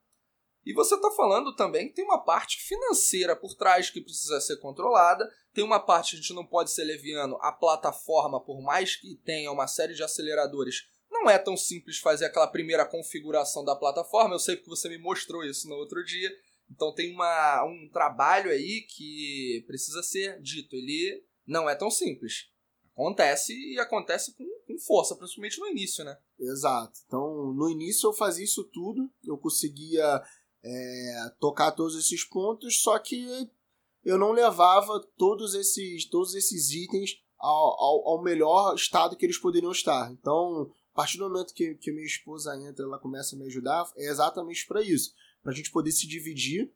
[0.64, 4.58] e você está falando também que tem uma parte financeira por trás que precisa ser
[4.58, 8.96] controlada, tem uma parte que a gente não pode ser leviano, a plataforma, por mais
[8.96, 13.74] que tenha uma série de aceleradores, não é tão simples fazer aquela primeira configuração da
[13.74, 14.34] plataforma.
[14.34, 16.30] Eu sei que você me mostrou isso no outro dia.
[16.70, 20.76] Então tem uma, um trabalho aí que precisa ser dito.
[20.76, 22.50] Ele não é tão simples.
[22.98, 26.18] Acontece e acontece com, com força, principalmente no início, né?
[26.36, 26.98] Exato.
[27.06, 30.20] Então, no início eu fazia isso tudo, eu conseguia
[30.64, 33.48] é, tocar todos esses pontos, só que
[34.04, 39.38] eu não levava todos esses, todos esses itens ao, ao, ao, melhor estado que eles
[39.38, 40.10] poderiam estar.
[40.10, 43.88] Então, a partir do momento que, que minha esposa entra, ela começa a me ajudar,
[43.96, 46.68] é exatamente para isso, para a gente poder se dividir.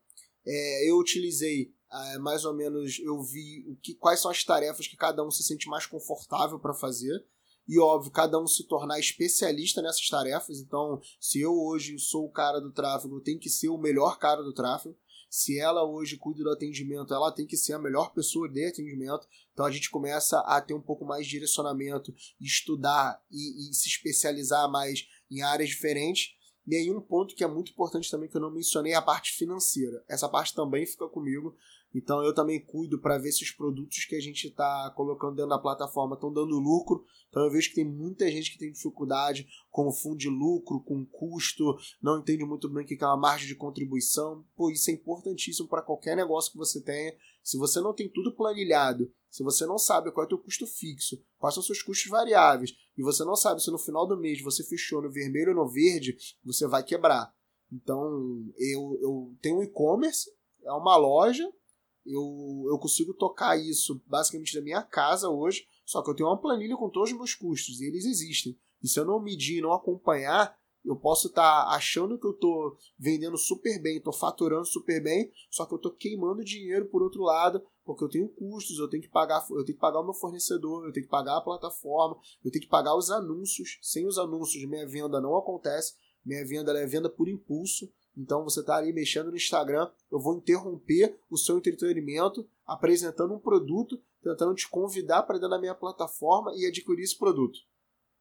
[0.47, 4.87] É, eu utilizei é, mais ou menos, eu vi o que, quais são as tarefas
[4.87, 7.25] que cada um se sente mais confortável para fazer
[7.69, 10.59] e óbvio, cada um se tornar especialista nessas tarefas.
[10.59, 14.19] Então, se eu hoje sou o cara do tráfego, eu tenho que ser o melhor
[14.19, 14.97] cara do tráfego.
[15.31, 19.27] Se ela hoje cuida do atendimento, ela tem que ser a melhor pessoa de atendimento.
[19.53, 23.89] Então a gente começa a ter um pouco mais de direcionamento, estudar e, e se
[23.89, 26.35] especializar mais em áreas diferentes.
[26.67, 29.03] E aí um ponto que é muito importante também que eu não mencionei é a
[29.03, 30.05] parte financeira.
[30.07, 31.57] Essa parte também fica comigo,
[31.95, 35.51] então eu também cuido para ver se os produtos que a gente está colocando dentro
[35.51, 37.05] da plataforma estão dando lucro.
[37.29, 40.83] Então eu vejo que tem muita gente que tem dificuldade com o fundo de lucro,
[40.83, 44.45] com custo, não entende muito bem o que é uma margem de contribuição.
[44.57, 47.15] Pô, isso é importantíssimo para qualquer negócio que você tenha.
[47.43, 50.67] Se você não tem tudo planilhado, se você não sabe qual é o teu custo
[50.67, 54.43] fixo, quais são seus custos variáveis, e você não sabe se no final do mês
[54.43, 57.35] você fechou no vermelho ou no verde, você vai quebrar.
[57.73, 60.31] Então, eu, eu tenho um e-commerce,
[60.63, 61.51] é uma loja,
[62.05, 66.41] eu, eu consigo tocar isso basicamente da minha casa hoje, só que eu tenho uma
[66.41, 68.59] planilha com todos os meus custos e eles existem.
[68.83, 72.77] E se eu não medir não acompanhar, eu posso estar tá achando que eu estou
[72.99, 77.23] vendendo super bem, estou faturando super bem, só que eu estou queimando dinheiro por outro
[77.23, 80.15] lado, porque eu tenho custos, eu tenho que pagar, eu tenho que pagar o meu
[80.15, 83.79] fornecedor, eu tenho que pagar a plataforma, eu tenho que pagar os anúncios.
[83.81, 85.95] Sem os anúncios, minha venda não acontece.
[86.25, 87.93] Minha venda é venda por impulso.
[88.17, 93.39] Então você está ali mexendo no Instagram, eu vou interromper o seu entretenimento apresentando um
[93.39, 97.59] produto, tentando te convidar para dentro da minha plataforma e adquirir esse produto.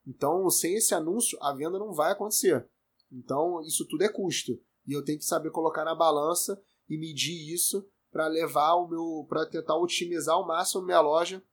[0.06, 2.68] Então, sem esse anúncio, a venda não vai acontecer.
[3.12, 4.60] Então, isso tudo é custo.
[4.88, 9.26] E eu tenho que saber colocar na balança e medir isso para levar o meu,
[9.30, 11.44] para tentar otimizar ao máximo minha loja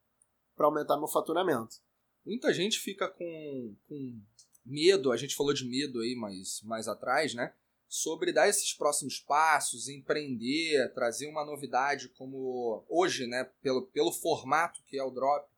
[0.57, 1.77] para aumentar meu faturamento.
[2.25, 4.21] Muita gente fica com, com
[4.65, 7.55] medo, a gente falou de medo aí mais, mais atrás, né?
[7.89, 14.83] Sobre dar esses próximos passos, empreender, trazer uma novidade como hoje, né, pelo, pelo formato
[14.87, 15.49] que é o Drop,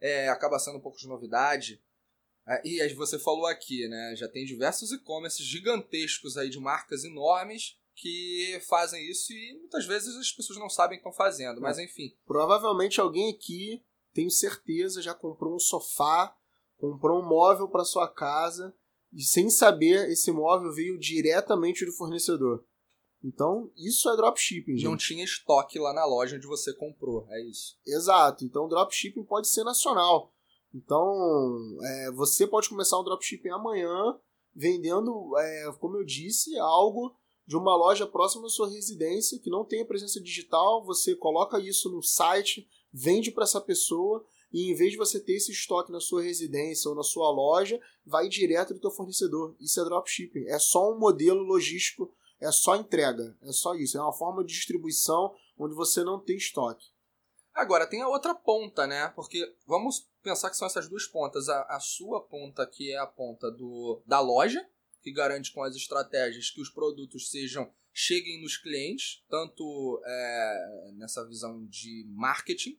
[0.00, 1.80] é, acaba sendo um pouco de novidade.
[2.46, 4.14] É, e você falou aqui, né?
[4.16, 10.16] Já tem diversos e-commerces gigantescos aí de marcas enormes que fazem isso e muitas vezes
[10.16, 12.16] as pessoas não sabem que estão fazendo, mas enfim.
[12.24, 16.34] Provavelmente alguém aqui, tenho certeza, já comprou um sofá,
[16.78, 18.74] comprou um móvel para sua casa
[19.12, 22.64] e sem saber esse móvel veio diretamente do fornecedor.
[23.22, 24.84] Então, isso é dropshipping, gente.
[24.84, 27.76] Não tinha estoque lá na loja onde você comprou, é isso.
[27.86, 28.44] Exato.
[28.44, 30.32] Então, dropshipping pode ser nacional.
[30.74, 34.18] Então, é, você pode começar um dropshipping amanhã
[34.54, 37.14] vendendo, é, como eu disse, algo
[37.46, 40.84] de uma loja próxima da sua residência que não tem presença digital.
[40.84, 45.34] Você coloca isso no site, vende para essa pessoa e em vez de você ter
[45.34, 49.54] esse estoque na sua residência ou na sua loja, vai direto do teu fornecedor.
[49.60, 50.46] Isso é dropshipping.
[50.46, 53.96] É só um modelo logístico, é só entrega, é só isso.
[53.96, 56.88] É uma forma de distribuição onde você não tem estoque.
[57.54, 59.08] Agora, tem a outra ponta, né?
[59.14, 61.48] Porque vamos pensar que são essas duas pontas.
[61.48, 64.66] A, a sua ponta, que é a ponta do, da loja,
[65.02, 71.26] que garante com as estratégias que os produtos sejam cheguem nos clientes, tanto é, nessa
[71.26, 72.78] visão de marketing,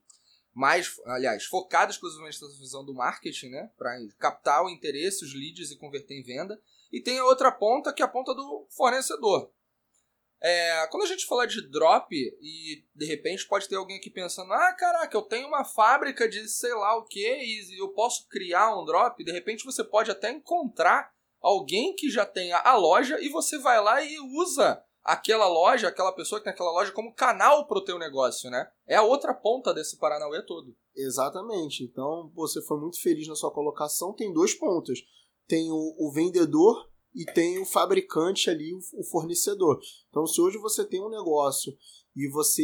[0.54, 5.72] mais, aliás, focado exclusivamente nessa visão do marketing, né, para captar o interesse, os leads
[5.72, 6.62] e converter em venda.
[6.92, 9.52] E tem a outra ponta, que é a ponta do fornecedor.
[10.44, 14.52] É, quando a gente fala de drop e de repente pode ter alguém aqui pensando:
[14.52, 18.76] ah, caraca, eu tenho uma fábrica de sei lá o que e eu posso criar
[18.76, 19.24] um drop.
[19.24, 23.80] De repente você pode até encontrar alguém que já tenha a loja e você vai
[23.82, 27.84] lá e usa aquela loja, aquela pessoa que tem aquela loja como canal para o
[27.84, 28.70] teu negócio, né?
[28.88, 30.76] É a outra ponta desse Paranauê todo.
[30.96, 31.84] Exatamente.
[31.84, 34.14] Então você foi muito feliz na sua colocação.
[34.14, 35.00] Tem dois pontos.
[35.48, 39.80] Tem o, o vendedor e tem o fabricante ali, o, o fornecedor.
[40.10, 41.76] Então, se hoje você tem um negócio
[42.16, 42.64] e você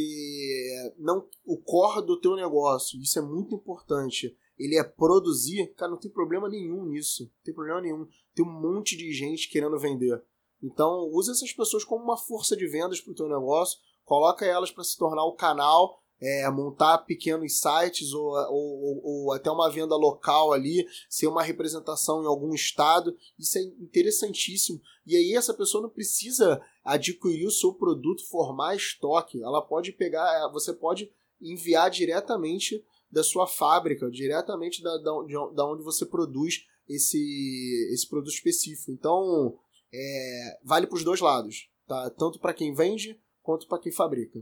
[0.97, 4.35] não o core do teu negócio, isso é muito importante.
[4.57, 7.23] Ele é produzir, cara, não tem problema nenhum nisso.
[7.23, 8.07] Não tem problema nenhum.
[8.33, 10.21] Tem um monte de gente querendo vender.
[10.61, 14.71] Então, use essas pessoas como uma força de vendas para o teu negócio, coloca elas
[14.71, 19.95] para se tornar o canal é, montar pequenos sites ou, ou, ou, até uma venda
[19.95, 24.81] local ali, ser uma representação em algum estado, isso é interessantíssimo.
[25.05, 30.27] E aí essa pessoa não precisa adquirir o seu produto, formar estoque, ela pode pegar,
[30.33, 35.11] é, você pode enviar diretamente da sua fábrica, diretamente da, da,
[35.53, 38.91] da onde você produz esse, esse produto específico.
[38.91, 39.57] Então,
[39.93, 42.09] é, vale para os dois lados, tá?
[42.11, 44.39] tanto para quem vende quanto para quem fabrica.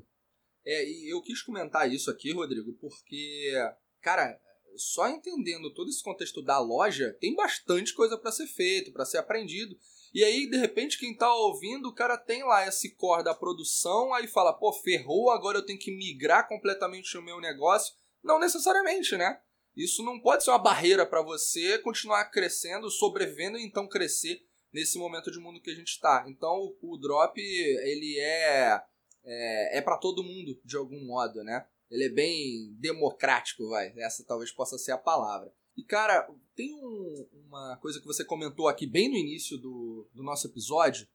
[0.65, 3.53] É, e eu quis comentar isso aqui, Rodrigo, porque,
[4.01, 4.39] cara,
[4.75, 9.19] só entendendo todo esse contexto da loja, tem bastante coisa para ser feito, para ser
[9.19, 9.77] aprendido.
[10.13, 14.13] E aí, de repente, quem tá ouvindo, o cara tem lá esse core da produção,
[14.13, 17.93] aí fala, pô, ferrou, agora eu tenho que migrar completamente o meu negócio.
[18.23, 19.39] Não necessariamente, né?
[19.75, 24.39] Isso não pode ser uma barreira para você continuar crescendo, sobrevivendo e então crescer
[24.75, 26.25] nesse momento de mundo que a gente está.
[26.27, 28.83] Então, o, o drop, ele é
[29.23, 31.65] é, é para todo mundo, de algum modo, né?
[31.89, 33.93] Ele é bem democrático, vai.
[33.97, 35.51] Essa talvez possa ser a palavra.
[35.77, 40.21] E, cara, tem um, uma coisa que você comentou aqui bem no início do, do
[40.21, 41.07] nosso episódio,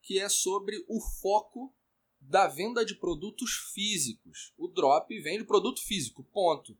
[0.00, 1.72] que é sobre o foco
[2.18, 4.52] da venda de produtos físicos.
[4.56, 6.76] O drop vende produto físico, ponto.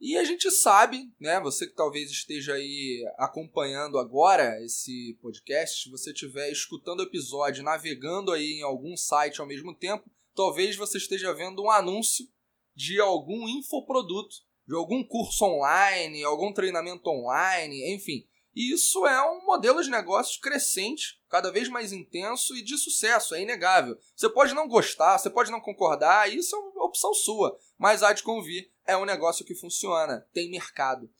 [0.00, 5.90] E a gente sabe, né, você que talvez esteja aí acompanhando agora esse podcast, se
[5.90, 10.96] você estiver escutando o episódio, navegando aí em algum site ao mesmo tempo, talvez você
[10.96, 12.26] esteja vendo um anúncio
[12.74, 14.36] de algum infoproduto,
[14.66, 18.26] de algum curso online, algum treinamento online, enfim.
[18.54, 23.34] E isso é um modelo de negócios crescente, cada vez mais intenso e de sucesso,
[23.34, 23.98] é inegável.
[24.16, 28.12] Você pode não gostar, você pode não concordar, isso é uma opção sua, mas há
[28.12, 31.10] de convir é um negócio que funciona, tem mercado.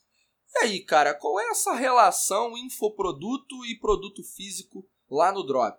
[0.55, 5.79] E aí, cara, qual é essa relação infoproduto e produto físico lá no Drop?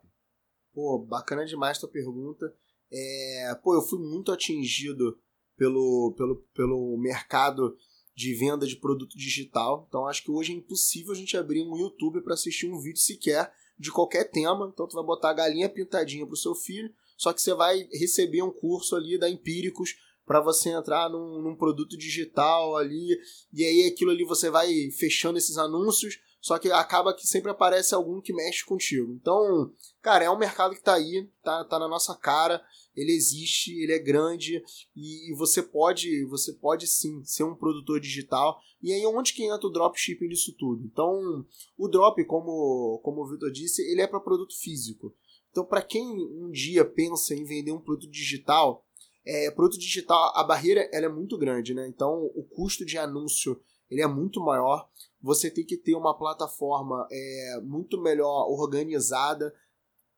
[0.74, 2.52] Pô, bacana demais tua pergunta.
[2.91, 5.20] É, pô, eu fui muito atingido
[5.56, 7.78] pelo, pelo, pelo mercado
[8.16, 9.86] de venda de produto digital.
[9.88, 12.99] Então acho que hoje é impossível a gente abrir um YouTube para assistir um vídeo
[12.99, 14.72] sequer de qualquer tema.
[14.74, 18.41] Então tu vai botar a galinha pintadinha pro seu filho, só que você vai receber
[18.41, 19.93] um curso ali da Empíricos
[20.32, 23.19] para você entrar num, num, produto digital ali,
[23.53, 27.93] e aí aquilo ali você vai fechando esses anúncios, só que acaba que sempre aparece
[27.93, 29.11] algum que mexe contigo.
[29.11, 32.63] Então, cara, é um mercado que tá aí, tá, tá na nossa cara,
[32.95, 34.63] ele existe, ele é grande
[34.95, 38.57] e, e você pode, você pode sim ser um produtor digital.
[38.82, 40.82] E aí onde que entra o dropshipping nisso tudo?
[40.86, 41.45] Então,
[41.77, 45.13] o drop, como, como o Vitor disse, ele é para produto físico.
[45.49, 48.86] Então, para quem um dia pensa em vender um produto digital,
[49.26, 51.88] é, produto digital, a barreira ela é muito grande, né?
[51.88, 53.59] Então, o custo de anúncio
[53.89, 54.89] ele é muito maior.
[55.22, 59.53] Você tem que ter uma plataforma é, muito melhor organizada,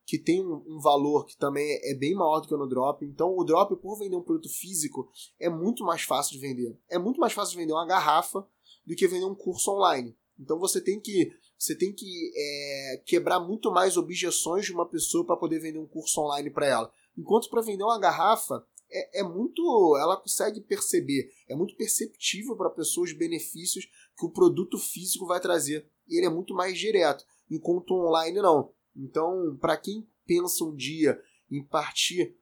[0.06, 3.04] que tem um, um, valor que também é bem maior do que no drop.
[3.06, 6.78] Então, o drop, por vender um produto físico, é muito mais fácil de vender.
[6.90, 8.46] É muito mais fácil de vender uma garrafa
[8.86, 10.16] do que vender um curso online.
[10.40, 15.26] Então, você tem que você tem que é, quebrar muito mais objeções de uma pessoa
[15.26, 16.92] para poder vender um curso online para ela.
[17.18, 22.68] Enquanto para vender uma garrafa é, é, muito, ela consegue perceber, é muito perceptível para
[22.68, 23.86] a pessoa os benefícios
[24.18, 25.90] que o produto físico vai trazer.
[26.08, 28.72] E ele é muito mais direto, enquanto online não.
[28.96, 31.20] Então, para quem pensa um dia
[31.50, 32.38] em partir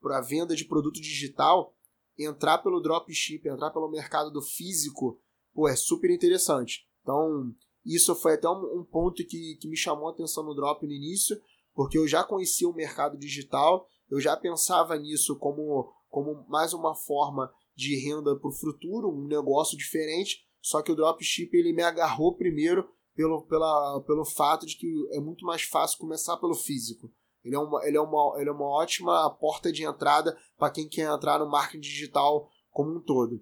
[0.00, 1.74] para a venda de produto digital,
[2.18, 5.20] entrar pelo dropship, entrar pelo mercado do físico,
[5.52, 6.86] pô, é super interessante.
[7.02, 7.54] Então,
[7.84, 10.92] isso foi até um, um ponto que, que me chamou a atenção no drop no
[10.92, 11.40] início,
[11.74, 16.94] porque eu já conhecia o mercado digital, eu já pensava nisso como, como mais uma
[16.94, 21.82] forma de renda para o futuro, um negócio diferente, só que o dropship ele me
[21.82, 27.10] agarrou primeiro pelo, pela, pelo fato de que é muito mais fácil começar pelo físico.
[27.44, 30.88] Ele é uma, ele é uma, ele é uma ótima porta de entrada para quem
[30.88, 33.38] quer entrar no marketing digital como um todo.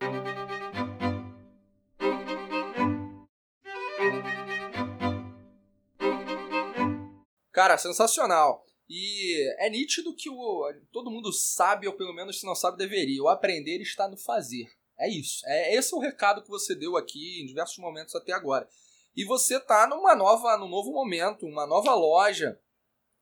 [7.50, 8.64] Cara, sensacional.
[8.88, 13.22] E é nítido que o, todo mundo sabe, ou pelo menos se não sabe, deveria.
[13.22, 14.66] O aprender está no fazer.
[14.98, 15.42] É isso.
[15.46, 18.68] É, esse é o recado que você deu aqui em diversos momentos até agora.
[19.16, 22.58] E você tá numa nova, num novo momento, uma nova loja.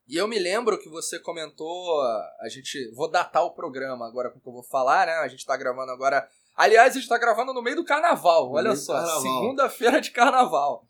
[0.07, 4.39] E eu me lembro que você comentou, a gente, vou datar o programa agora com
[4.39, 5.13] o que eu vou falar, né?
[5.13, 6.27] A gente tá gravando agora.
[6.55, 10.85] Aliás, a gente tá gravando no meio do carnaval, no olha só, segunda-feira de carnaval.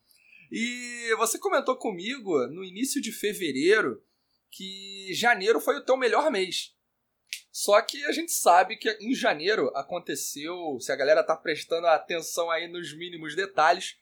[0.51, 4.01] E você comentou comigo no início de fevereiro
[4.53, 6.75] que janeiro foi o teu melhor mês.
[7.51, 12.51] Só que a gente sabe que em janeiro aconteceu, se a galera tá prestando atenção
[12.51, 13.97] aí nos mínimos detalhes,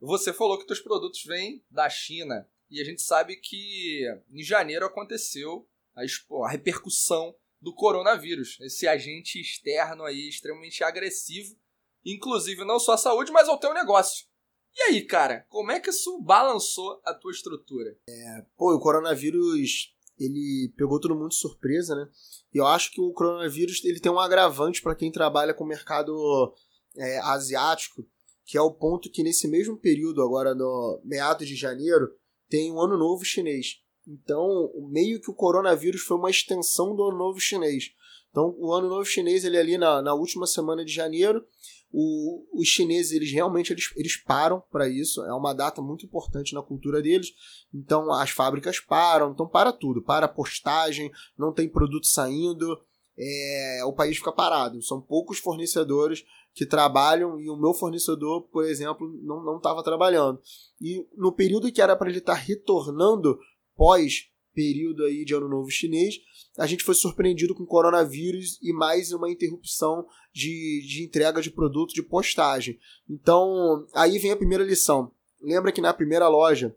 [0.00, 2.48] você falou que teus produtos vêm da China.
[2.68, 6.02] E a gente sabe que em janeiro aconteceu a,
[6.44, 11.56] a repercussão do coronavírus, esse agente externo aí extremamente agressivo,
[12.04, 14.26] inclusive não só à saúde, mas ao teu negócio.
[14.74, 17.96] E aí, cara, como é que isso balançou a tua estrutura?
[18.08, 22.08] É, pô, o coronavírus ele pegou todo mundo de surpresa, né?
[22.54, 25.66] E eu acho que o coronavírus ele tem um agravante para quem trabalha com o
[25.68, 26.54] mercado
[26.96, 28.06] é, asiático,
[28.44, 32.08] que é o ponto que nesse mesmo período, agora no meados de janeiro,
[32.48, 33.80] tem o Ano Novo Chinês.
[34.06, 37.92] Então, meio que o coronavírus foi uma extensão do Ano Novo Chinês.
[38.30, 41.44] Então, o Ano Novo Chinês, ele ali na, na última semana de janeiro,
[41.92, 45.22] o, os chineses, eles realmente eles, eles param para isso.
[45.24, 47.32] É uma data muito importante na cultura deles.
[47.72, 52.80] Então as fábricas param, então para tudo, para postagem, não tem produto saindo,
[53.18, 54.82] é, o país fica parado.
[54.82, 56.24] São poucos fornecedores
[56.54, 60.40] que trabalham e o meu fornecedor, por exemplo, não estava trabalhando.
[60.80, 63.38] E no período que era para ele estar tá retornando
[63.76, 66.16] pós período aí de ano novo chinês,
[66.58, 71.94] a gente foi surpreendido com coronavírus e mais uma interrupção de, de entrega de produto
[71.94, 72.78] de postagem.
[73.08, 75.10] Então, aí vem a primeira lição.
[75.40, 76.74] Lembra que na primeira loja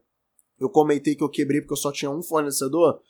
[0.59, 3.01] eu comentei que eu quebrei porque eu só tinha um fornecedor?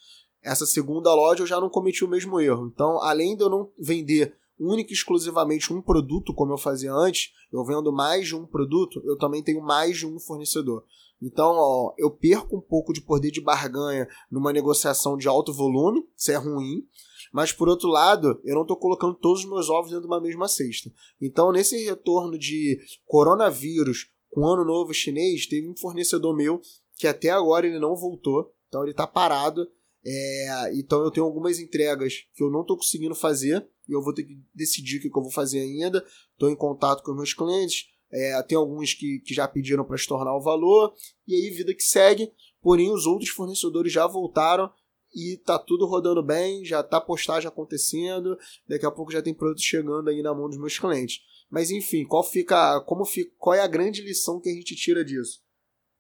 [0.42, 2.72] Essa segunda loja eu já não cometi o mesmo erro.
[2.74, 7.32] Então, além de eu não vender única e exclusivamente um produto, como eu fazia antes,
[7.52, 10.84] eu vendo mais de um produto, eu também tenho mais de um fornecedor.
[11.22, 16.06] Então, ó, eu perco um pouco de poder de barganha numa negociação de alto volume,
[16.18, 16.86] isso é ruim.
[17.32, 20.22] Mas, por outro lado, eu não estou colocando todos os meus ovos dentro de uma
[20.22, 20.92] mesma cesta.
[21.22, 26.62] Então, nesse retorno de coronavírus com ano novo chinês, teve um fornecedor meu
[26.98, 28.54] que até agora ele não voltou.
[28.68, 29.68] Então, ele está parado.
[30.06, 33.68] É, então, eu tenho algumas entregas que eu não estou conseguindo fazer.
[33.88, 36.06] E eu vou ter que decidir o que eu vou fazer ainda.
[36.32, 37.86] Estou em contato com meus clientes
[38.16, 40.94] é, tem alguns que, que já pediram para estornar o valor,
[41.28, 42.32] e aí vida que segue.
[42.62, 44.72] Porém, os outros fornecedores já voltaram
[45.14, 48.38] e tá tudo rodando bem, já tá postagem acontecendo,
[48.68, 51.20] daqui a pouco já tem produto chegando aí na mão dos meus clientes.
[51.50, 55.04] Mas enfim, qual fica, como fica, qual é a grande lição que a gente tira
[55.04, 55.42] disso?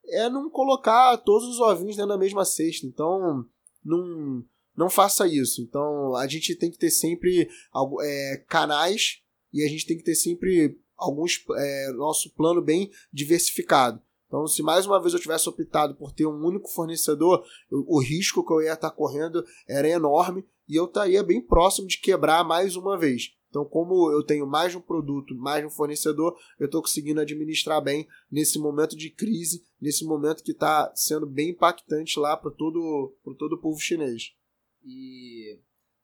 [0.07, 2.85] É não colocar todos os ovinhos dentro da mesma cesta.
[2.85, 3.45] Então,
[3.83, 4.43] não,
[4.75, 5.61] não faça isso.
[5.61, 7.49] Então, a gente tem que ter sempre
[8.01, 9.21] é, canais
[9.53, 14.01] e a gente tem que ter sempre alguns é, nosso plano bem diversificado.
[14.27, 18.01] Então, se mais uma vez eu tivesse optado por ter um único fornecedor, o, o
[18.01, 22.43] risco que eu ia estar correndo era enorme e eu estaria bem próximo de quebrar
[22.43, 23.35] mais uma vez.
[23.55, 27.21] Então, como eu tenho mais de um produto, mais de um fornecedor, eu estou conseguindo
[27.21, 32.51] administrar bem nesse momento de crise, nesse momento que está sendo bem impactante lá para
[32.51, 34.33] todo, todo o povo chinês.
[34.83, 35.57] E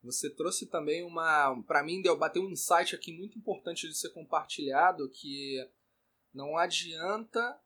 [0.03, 1.61] você trouxe também uma.
[1.63, 5.57] Para mim, deu bater um insight aqui muito importante de ser compartilhado, que
[6.33, 7.59] não adianta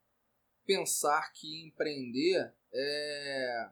[0.65, 3.69] pensar que empreender é...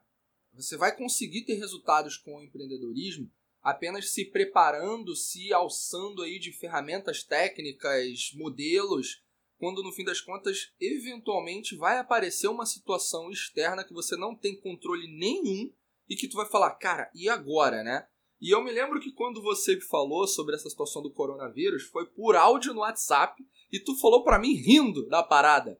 [0.54, 3.32] você vai conseguir ter resultados com o empreendedorismo
[3.64, 9.24] apenas se preparando, se alçando aí de ferramentas técnicas, modelos,
[9.58, 14.60] quando no fim das contas eventualmente vai aparecer uma situação externa que você não tem
[14.60, 15.74] controle nenhum
[16.10, 18.06] e que tu vai falar, cara, e agora, né?
[18.44, 22.36] E eu me lembro que quando você falou sobre essa situação do coronavírus, foi por
[22.36, 23.42] áudio no WhatsApp
[23.72, 25.80] e tu falou para mim rindo da parada.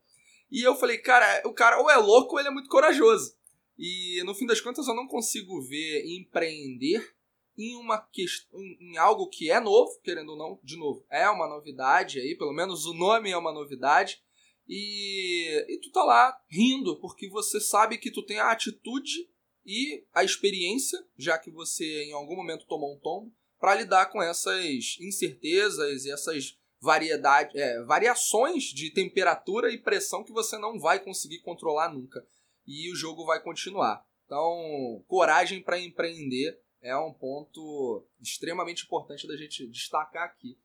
[0.50, 3.36] E eu falei, cara, o cara ou é louco ou ele é muito corajoso.
[3.78, 7.14] E no fim das contas eu não consigo ver empreender
[7.58, 11.50] em uma questão, em algo que é novo, querendo ou não, de novo, é uma
[11.50, 14.24] novidade aí, pelo menos o nome é uma novidade.
[14.70, 19.30] E, e tu tá lá rindo, porque você sabe que tu tem a atitude
[19.66, 24.22] e a experiência, já que você em algum momento tomou um tombo, para lidar com
[24.22, 31.00] essas incertezas e essas variedade, é, variações de temperatura e pressão que você não vai
[31.00, 32.28] conseguir controlar nunca.
[32.68, 34.06] E o jogo vai continuar.
[34.26, 40.58] Então, coragem para empreender é um ponto extremamente importante da gente destacar aqui.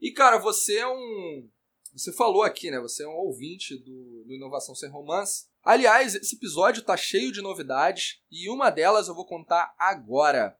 [0.00, 1.48] E, cara, você é um.
[1.92, 2.78] Você falou aqui, né?
[2.80, 5.46] Você é um ouvinte do, do Inovação Sem Romance.
[5.62, 10.56] Aliás, esse episódio tá cheio de novidades e uma delas eu vou contar agora.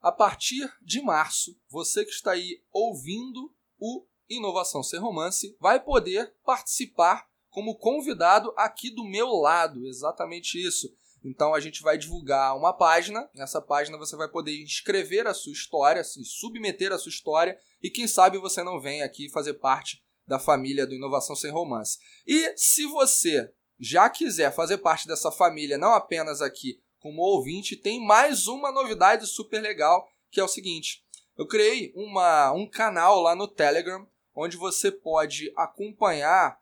[0.00, 6.34] A partir de março, você que está aí ouvindo o Inovação Sem Romance vai poder
[6.44, 9.86] participar como convidado aqui do meu lado.
[9.86, 10.88] Exatamente isso.
[11.24, 13.28] Então a gente vai divulgar uma página.
[13.34, 17.90] Nessa página você vai poder escrever a sua história, se submeter a sua história e
[17.90, 21.98] quem sabe você não vem aqui fazer parte da família do Inovação Sem Romance.
[22.26, 23.50] E se você
[23.80, 29.26] já quiser fazer parte dessa família, não apenas aqui como ouvinte, tem mais uma novidade
[29.26, 31.02] super legal, que é o seguinte.
[31.36, 36.60] Eu criei uma, um canal lá no Telegram, onde você pode acompanhar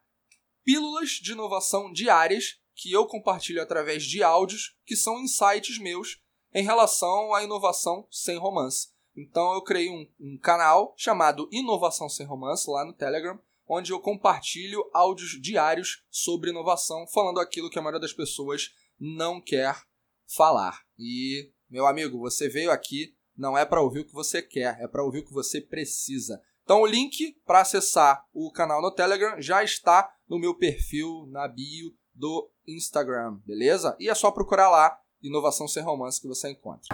[0.63, 6.21] pílulas de inovação diárias que eu compartilho através de áudios, que são insights meus
[6.55, 8.89] em relação à inovação sem romance.
[9.17, 14.01] Então eu criei um, um canal chamado Inovação Sem Romance lá no Telegram, onde eu
[14.01, 19.77] compartilho áudios diários sobre inovação, falando aquilo que a maioria das pessoas não quer
[20.35, 20.81] falar.
[20.99, 24.89] E, meu amigo, você veio aqui não é para ouvir o que você quer, é
[24.89, 26.41] para ouvir o que você precisa.
[26.65, 31.47] Então o link para acessar o canal no Telegram já está no meu perfil na
[31.47, 33.97] bio do Instagram, beleza?
[34.01, 36.89] E é só procurar lá Inovação Sem Romance que você encontra.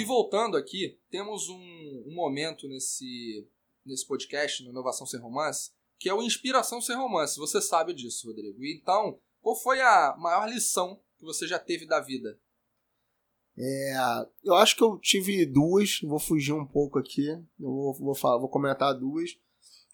[0.00, 3.46] E voltando aqui, temos um, um, momento nesse,
[3.84, 7.38] nesse podcast, no Inovação Sem Romance, que é o Inspiração Sem Romance.
[7.38, 8.64] Você sabe disso, Rodrigo.
[8.64, 12.40] Então, qual foi a maior lição que você já teve da vida?
[13.58, 13.92] É,
[14.42, 18.38] eu acho que eu tive duas, vou fugir um pouco aqui, eu vou, vou, falar,
[18.38, 19.36] vou comentar duas.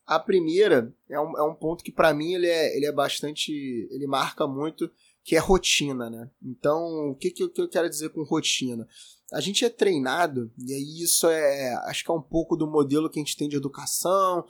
[0.06, 3.50] A primeira é um, é um ponto que para mim ele é, ele é bastante,
[3.90, 4.88] ele marca muito,
[5.26, 6.30] que é rotina, né?
[6.42, 8.86] Então, o que, que, eu, que eu quero dizer com rotina?
[9.32, 13.10] a gente é treinado, e aí isso é, acho que é um pouco do modelo
[13.10, 14.44] que a gente tem de educação,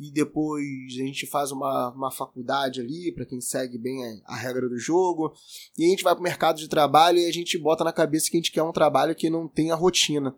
[0.00, 4.36] e depois a gente faz uma, uma faculdade ali, para quem segue bem a, a,
[4.36, 5.34] regra do jogo,
[5.76, 8.30] e a gente vai para o mercado de trabalho e a gente bota na cabeça
[8.30, 10.34] que a gente quer um trabalho que não tenha rotina.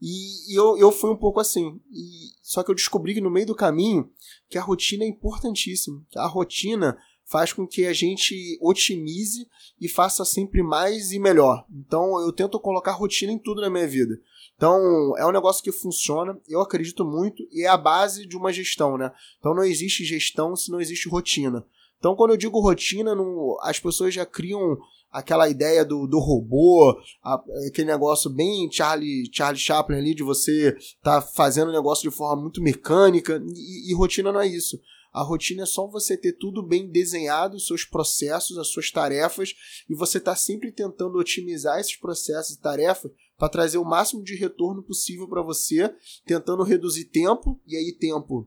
[0.00, 3.30] E, e eu, eu fui um pouco assim, e, só que eu descobri que no
[3.30, 4.10] meio do caminho
[4.48, 6.96] que a rotina é importantíssima, que a rotina
[7.26, 9.46] faz com que a gente otimize
[9.80, 11.64] e faça sempre mais e melhor.
[11.70, 14.18] Então eu tento colocar rotina em tudo na minha vida.
[14.56, 18.52] Então é um negócio que funciona, eu acredito muito e é a base de uma
[18.52, 19.12] gestão, né?
[19.38, 21.66] Então não existe gestão se não existe rotina.
[21.98, 24.78] Então quando eu digo rotina, não, as pessoas já criam
[25.10, 30.76] aquela ideia do, do robô, a, aquele negócio bem Charlie, Charlie Chaplin ali de você
[31.02, 34.78] tá fazendo o negócio de forma muito mecânica e, e rotina não é isso.
[35.16, 39.54] A rotina é só você ter tudo bem desenhado, seus processos, as suas tarefas,
[39.88, 44.36] e você está sempre tentando otimizar esses processos e tarefas para trazer o máximo de
[44.36, 45.90] retorno possível para você,
[46.26, 48.46] tentando reduzir tempo, e aí tempo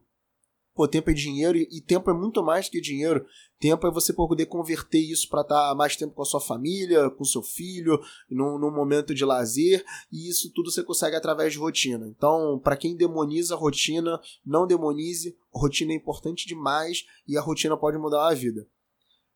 [0.79, 3.25] Pô, tempo é dinheiro e, tempo é muito mais que dinheiro.
[3.59, 7.09] Tempo é você poder converter isso para estar tá mais tempo com a sua família,
[7.09, 7.99] com seu filho,
[8.29, 12.07] num, num, momento de lazer, e isso tudo você consegue através de rotina.
[12.07, 15.37] Então, para quem demoniza a rotina, não demonize.
[15.51, 18.65] Rotina é importante demais e a rotina pode mudar a vida.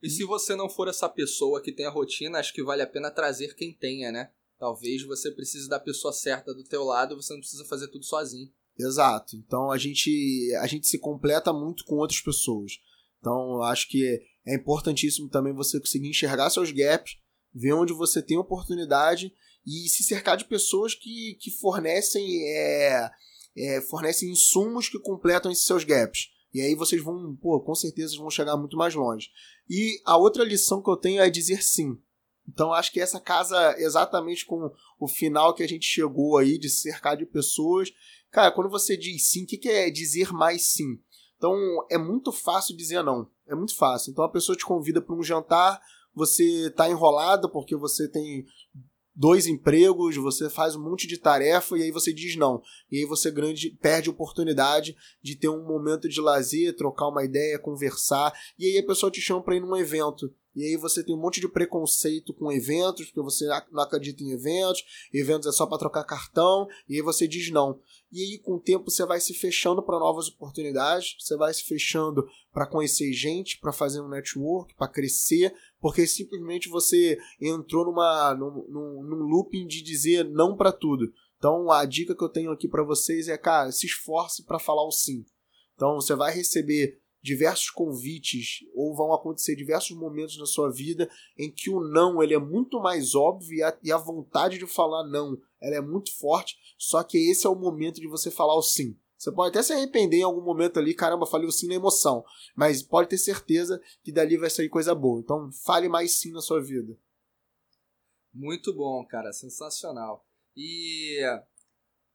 [0.02, 2.88] E se você não for essa pessoa que tem a rotina, acho que vale a
[2.88, 4.32] pena trazer quem tenha, né?
[4.58, 8.50] Talvez você precise da pessoa certa do teu lado, você não precisa fazer tudo sozinho.
[8.78, 9.36] Exato.
[9.36, 12.74] Então a gente, a gente se completa muito com outras pessoas.
[13.20, 17.18] Então eu acho que é importantíssimo também você conseguir enxergar seus gaps,
[17.54, 19.34] ver onde você tem oportunidade
[19.66, 23.10] e se cercar de pessoas que, que fornecem, é,
[23.56, 26.30] é, fornecem insumos que completam esses seus gaps.
[26.54, 29.30] E aí vocês vão, pô, com certeza vão chegar muito mais longe.
[29.70, 31.98] E a outra lição que eu tenho é dizer sim.
[32.48, 34.70] Então acho que essa casa, exatamente com
[35.00, 37.90] o final que a gente chegou aí, de cercar de pessoas.
[38.34, 41.00] Cara, quando você diz sim, o que, que é dizer mais sim?
[41.38, 41.56] Então
[41.90, 43.30] é muito fácil dizer não.
[43.48, 44.10] É muito fácil.
[44.10, 45.80] Então a pessoa te convida para um jantar,
[46.16, 48.44] você tá enrolado porque você tem
[49.16, 52.60] dois empregos, você faz um monte de tarefa e aí você diz não.
[52.92, 57.24] E aí você grande, perde a oportunidade de ter um momento de lazer, trocar uma
[57.24, 58.34] ideia, conversar.
[58.58, 60.34] E aí a pessoa te chama para ir num evento.
[60.56, 64.32] E aí você tem um monte de preconceito com eventos, porque você não acredita em
[64.32, 67.80] eventos, eventos é só para trocar cartão, e aí você diz não.
[68.12, 71.64] E aí com o tempo você vai se fechando para novas oportunidades, você vai se
[71.64, 78.36] fechando para conhecer gente, para fazer um network, para crescer, porque simplesmente você entrou numa
[78.36, 81.12] num, num looping de dizer não para tudo.
[81.38, 84.86] Então a dica que eu tenho aqui para vocês é, cara, se esforce para falar
[84.86, 85.26] o sim.
[85.76, 91.50] Então você vai receber diversos convites ou vão acontecer diversos momentos na sua vida em
[91.50, 95.08] que o não ele é muito mais óbvio e a, e a vontade de falar
[95.08, 98.62] não ela é muito forte, só que esse é o momento de você falar o
[98.62, 98.98] sim.
[99.18, 102.26] Você pode até se arrepender em algum momento ali, caramba, falei o sim na emoção,
[102.54, 105.22] mas pode ter certeza que dali vai sair coisa boa.
[105.22, 106.98] Então, fale mais sim na sua vida.
[108.34, 110.28] Muito bom, cara, sensacional.
[110.58, 111.22] E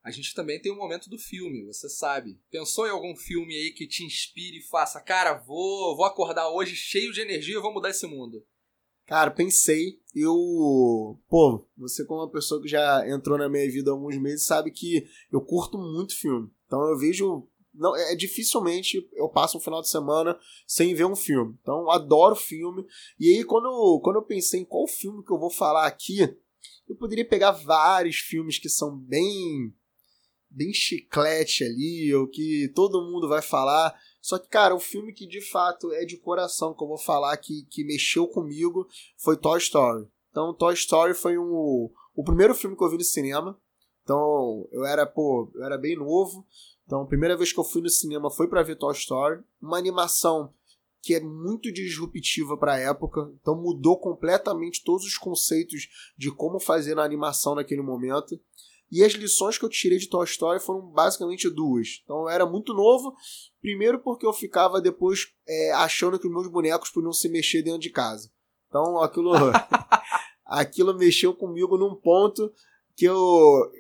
[0.09, 2.41] a gente também tem o momento do filme, você sabe.
[2.51, 6.75] Pensou em algum filme aí que te inspire e faça, cara, vou, vou acordar hoje
[6.75, 8.43] cheio de energia e vou mudar esse mundo?
[9.07, 10.01] Cara, pensei.
[10.15, 11.19] Eu.
[11.29, 14.71] Pô, você, como uma pessoa que já entrou na minha vida há alguns meses, sabe
[14.71, 16.51] que eu curto muito filme.
[16.67, 17.47] Então eu vejo.
[17.75, 21.57] Não, é dificilmente eu passo um final de semana sem ver um filme.
[21.63, 22.85] Então adoro filme.
[23.21, 26.19] E aí, quando, quando eu pensei em qual filme que eu vou falar aqui,
[26.89, 29.75] eu poderia pegar vários filmes que são bem
[30.59, 33.95] bem chiclete ali, ou que todo mundo vai falar.
[34.21, 37.37] Só que, cara, o filme que de fato é de coração, que eu vou falar
[37.37, 38.87] que, que mexeu comigo,
[39.17, 40.07] foi Toy Story.
[40.31, 43.59] Então, Toy Story foi um, o primeiro filme que eu vi no cinema.
[44.03, 46.45] Então, eu era, pô, eu era bem novo.
[46.85, 49.41] Então, a primeira vez que eu fui no cinema foi para ver Toy Story.
[49.63, 50.53] Uma animação
[51.01, 56.59] que é muito disruptiva para a época, então mudou completamente todos os conceitos de como
[56.59, 58.39] fazer na animação naquele momento.
[58.91, 62.01] E as lições que eu tirei de Toy Story foram basicamente duas.
[62.05, 63.14] Então eu era muito novo,
[63.61, 67.80] primeiro porque eu ficava depois é, achando que os meus bonecos podiam se mexer dentro
[67.80, 68.30] de casa.
[68.68, 69.32] Então aquilo,
[70.45, 72.51] aquilo mexeu comigo num ponto
[72.97, 73.16] que eu,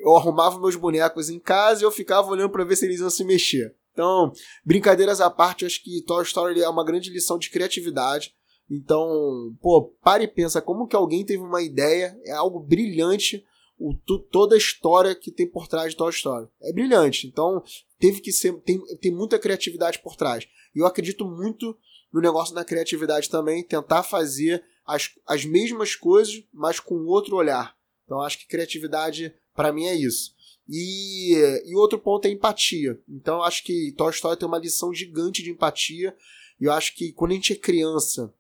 [0.00, 3.10] eu arrumava meus bonecos em casa e eu ficava olhando para ver se eles iam
[3.10, 3.74] se mexer.
[3.92, 4.30] Então,
[4.64, 8.32] brincadeiras à parte, acho que Toy Story é uma grande lição de criatividade.
[8.70, 13.44] Então, pô, pare e pensa como que alguém teve uma ideia, é algo brilhante
[13.78, 13.94] o,
[14.30, 16.48] toda a história que tem por trás de Toy Story.
[16.60, 17.26] É brilhante.
[17.26, 17.62] Então,
[17.98, 18.52] teve que ser.
[18.60, 20.46] Tem, tem muita criatividade por trás.
[20.74, 21.76] E eu acredito muito
[22.12, 27.76] no negócio da criatividade também, tentar fazer as, as mesmas coisas, mas com outro olhar.
[28.04, 30.34] Então, acho que criatividade, para mim, é isso.
[30.68, 31.34] E,
[31.66, 32.98] e outro ponto é empatia.
[33.08, 36.16] Então, acho que Toy Story tem uma lição gigante de empatia.
[36.60, 38.34] E eu acho que quando a gente é criança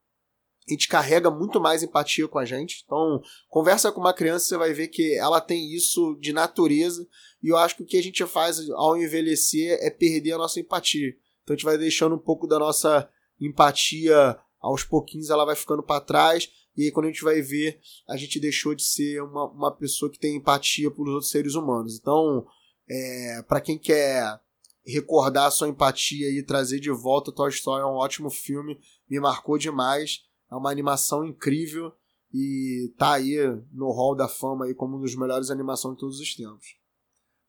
[0.68, 2.82] a gente carrega muito mais empatia com a gente.
[2.84, 7.06] Então, conversa com uma criança, você vai ver que ela tem isso de natureza.
[7.42, 10.60] E eu acho que o que a gente faz ao envelhecer é perder a nossa
[10.60, 11.14] empatia.
[11.42, 13.08] Então, a gente vai deixando um pouco da nossa
[13.40, 16.48] empatia aos pouquinhos, ela vai ficando para trás.
[16.76, 20.10] E aí, quando a gente vai ver, a gente deixou de ser uma, uma pessoa
[20.10, 21.98] que tem empatia pelos outros seres humanos.
[21.98, 22.46] Então,
[22.88, 24.40] é, para quem quer
[24.86, 29.20] recordar a sua empatia e trazer de volta Toy Story é um ótimo filme, me
[29.20, 30.22] marcou demais.
[30.50, 31.92] É uma animação incrível
[32.32, 33.36] e tá aí
[33.72, 36.76] no hall da fama aí como uma das melhores animações de todos os tempos.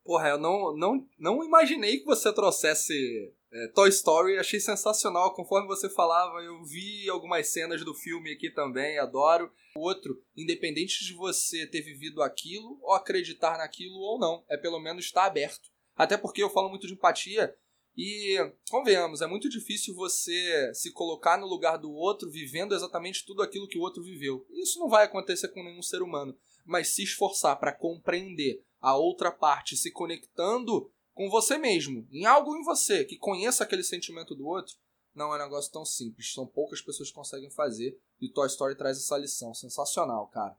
[0.04, 5.34] Porra, eu não, não, não imaginei que você trouxesse é, Toy Story, achei sensacional.
[5.34, 9.52] Conforme você falava, eu vi algumas cenas do filme aqui também, adoro.
[9.76, 15.06] Outro, independente de você ter vivido aquilo, ou acreditar naquilo ou não, é pelo menos
[15.06, 15.70] estar aberto.
[15.96, 17.56] Até porque eu falo muito de empatia,
[18.02, 18.38] e,
[18.72, 23.68] convenhamos, é muito difícil você se colocar no lugar do outro vivendo exatamente tudo aquilo
[23.68, 24.48] que o outro viveu.
[24.52, 26.34] Isso não vai acontecer com nenhum ser humano.
[26.66, 32.56] Mas se esforçar para compreender a outra parte, se conectando com você mesmo, em algo
[32.56, 34.78] em você, que conheça aquele sentimento do outro,
[35.14, 36.32] não é um negócio tão simples.
[36.34, 38.00] São poucas pessoas que conseguem fazer.
[38.22, 39.54] E Toy Story traz essa lição.
[39.54, 40.56] Sensacional, cara.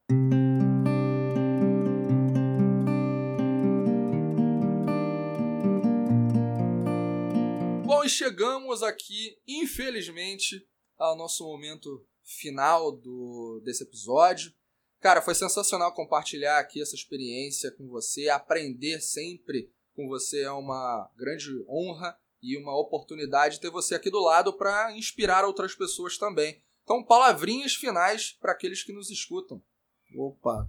[8.21, 10.69] Chegamos aqui, infelizmente,
[10.99, 14.53] ao nosso momento final do, desse episódio.
[15.01, 18.29] Cara, foi sensacional compartilhar aqui essa experiência com você.
[18.29, 24.21] Aprender sempre com você é uma grande honra e uma oportunidade ter você aqui do
[24.21, 26.63] lado para inspirar outras pessoas também.
[26.85, 29.63] Então, palavrinhas finais para aqueles que nos escutam.
[30.15, 30.69] Opa!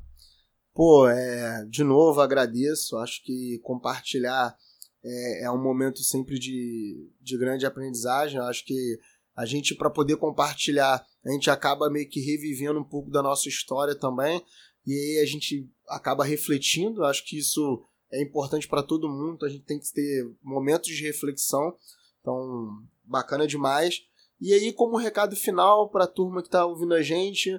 [0.74, 2.96] Pô, é, de novo agradeço.
[2.96, 4.58] Acho que compartilhar
[5.04, 8.40] é, é um momento sempre de, de grande aprendizagem.
[8.40, 9.00] Acho que
[9.36, 13.50] a gente, para poder compartilhar, a gente acaba meio que revivendo um pouco da nossa
[13.50, 14.44] história também.
[14.86, 17.04] E aí a gente acaba refletindo.
[17.04, 19.46] Acho que isso é importante para todo mundo.
[19.46, 21.76] A gente tem que ter momentos de reflexão.
[22.20, 24.02] Então, bacana demais.
[24.40, 27.52] E aí, como recado final para a turma que está ouvindo a gente,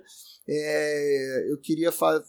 [0.48, 2.22] é, eu queria fa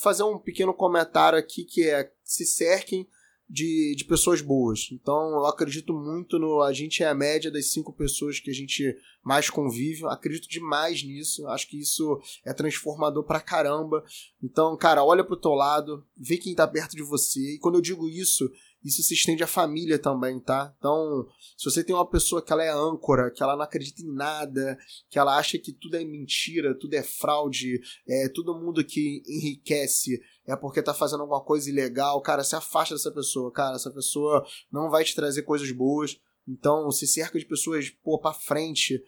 [0.00, 3.08] fazer um pequeno comentário aqui que é se cerquem
[3.48, 4.88] de, de pessoas boas.
[4.92, 6.62] Então eu acredito muito no.
[6.62, 10.06] A gente é a média das cinco pessoas que a gente mais convive.
[10.06, 11.46] Acredito demais nisso.
[11.48, 14.04] Acho que isso é transformador pra caramba.
[14.42, 17.54] Então, cara, olha pro teu lado, vê quem tá perto de você.
[17.54, 18.50] E quando eu digo isso,
[18.84, 20.74] isso se estende à família também, tá?
[20.78, 21.26] Então,
[21.56, 24.76] se você tem uma pessoa que ela é âncora, que ela não acredita em nada,
[25.08, 30.20] que ela acha que tudo é mentira, tudo é fraude, é todo mundo que enriquece
[30.46, 34.44] é porque tá fazendo alguma coisa ilegal, cara, se afasta dessa pessoa, cara, essa pessoa
[34.70, 36.20] não vai te trazer coisas boas.
[36.46, 39.02] Então, se cerca de pessoas, pô, pra frente,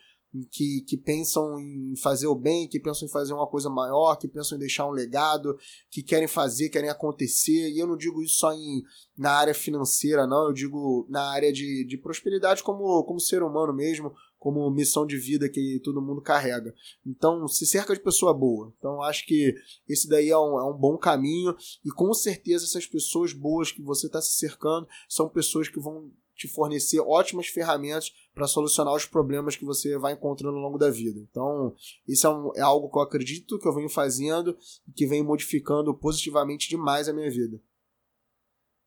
[0.51, 4.28] que, que pensam em fazer o bem, que pensam em fazer uma coisa maior, que
[4.28, 5.57] pensam em deixar um legado,
[5.91, 7.70] que querem fazer, querem acontecer.
[7.70, 8.82] E eu não digo isso só em,
[9.16, 13.72] na área financeira, não, eu digo na área de, de prosperidade como, como ser humano
[13.72, 16.74] mesmo, como missão de vida que todo mundo carrega.
[17.05, 18.72] Então, se cerca de pessoa boa.
[18.78, 19.55] Então, acho que
[19.89, 23.82] esse daí é um, é um bom caminho e com certeza essas pessoas boas que
[23.82, 29.07] você está se cercando são pessoas que vão te fornecer ótimas ferramentas para solucionar os
[29.07, 31.18] problemas que você vai encontrando ao longo da vida.
[31.18, 31.74] Então,
[32.07, 34.57] isso é, um, é algo que eu acredito que eu venho fazendo
[34.87, 37.61] e que vem modificando positivamente demais a minha vida.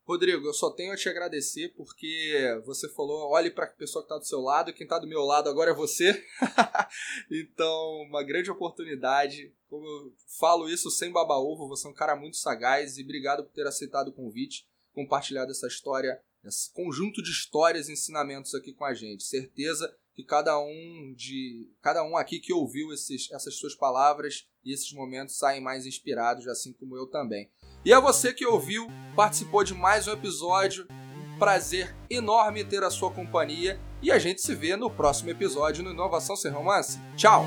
[0.09, 4.07] Rodrigo, eu só tenho a te agradecer porque você falou, olhe para a pessoa que
[4.07, 6.19] está do seu lado, quem está do meu lado agora é você.
[7.29, 9.53] então, uma grande oportunidade.
[9.69, 13.53] Como eu falo isso sem baba-ovo, você é um cara muito sagaz e obrigado por
[13.53, 18.85] ter aceitado o convite, compartilhado essa história, esse conjunto de histórias e ensinamentos aqui com
[18.85, 19.23] a gente.
[19.23, 24.73] Certeza que cada um de cada um aqui que ouviu esses, essas suas palavras e
[24.73, 27.49] esses momentos saem mais inspirados, assim como eu também.
[27.85, 30.87] E a você que ouviu, participou de mais um episódio.
[30.89, 35.83] Um prazer enorme ter a sua companhia e a gente se vê no próximo episódio
[35.83, 36.99] no Inovação Sem Romance.
[37.15, 37.45] Tchau!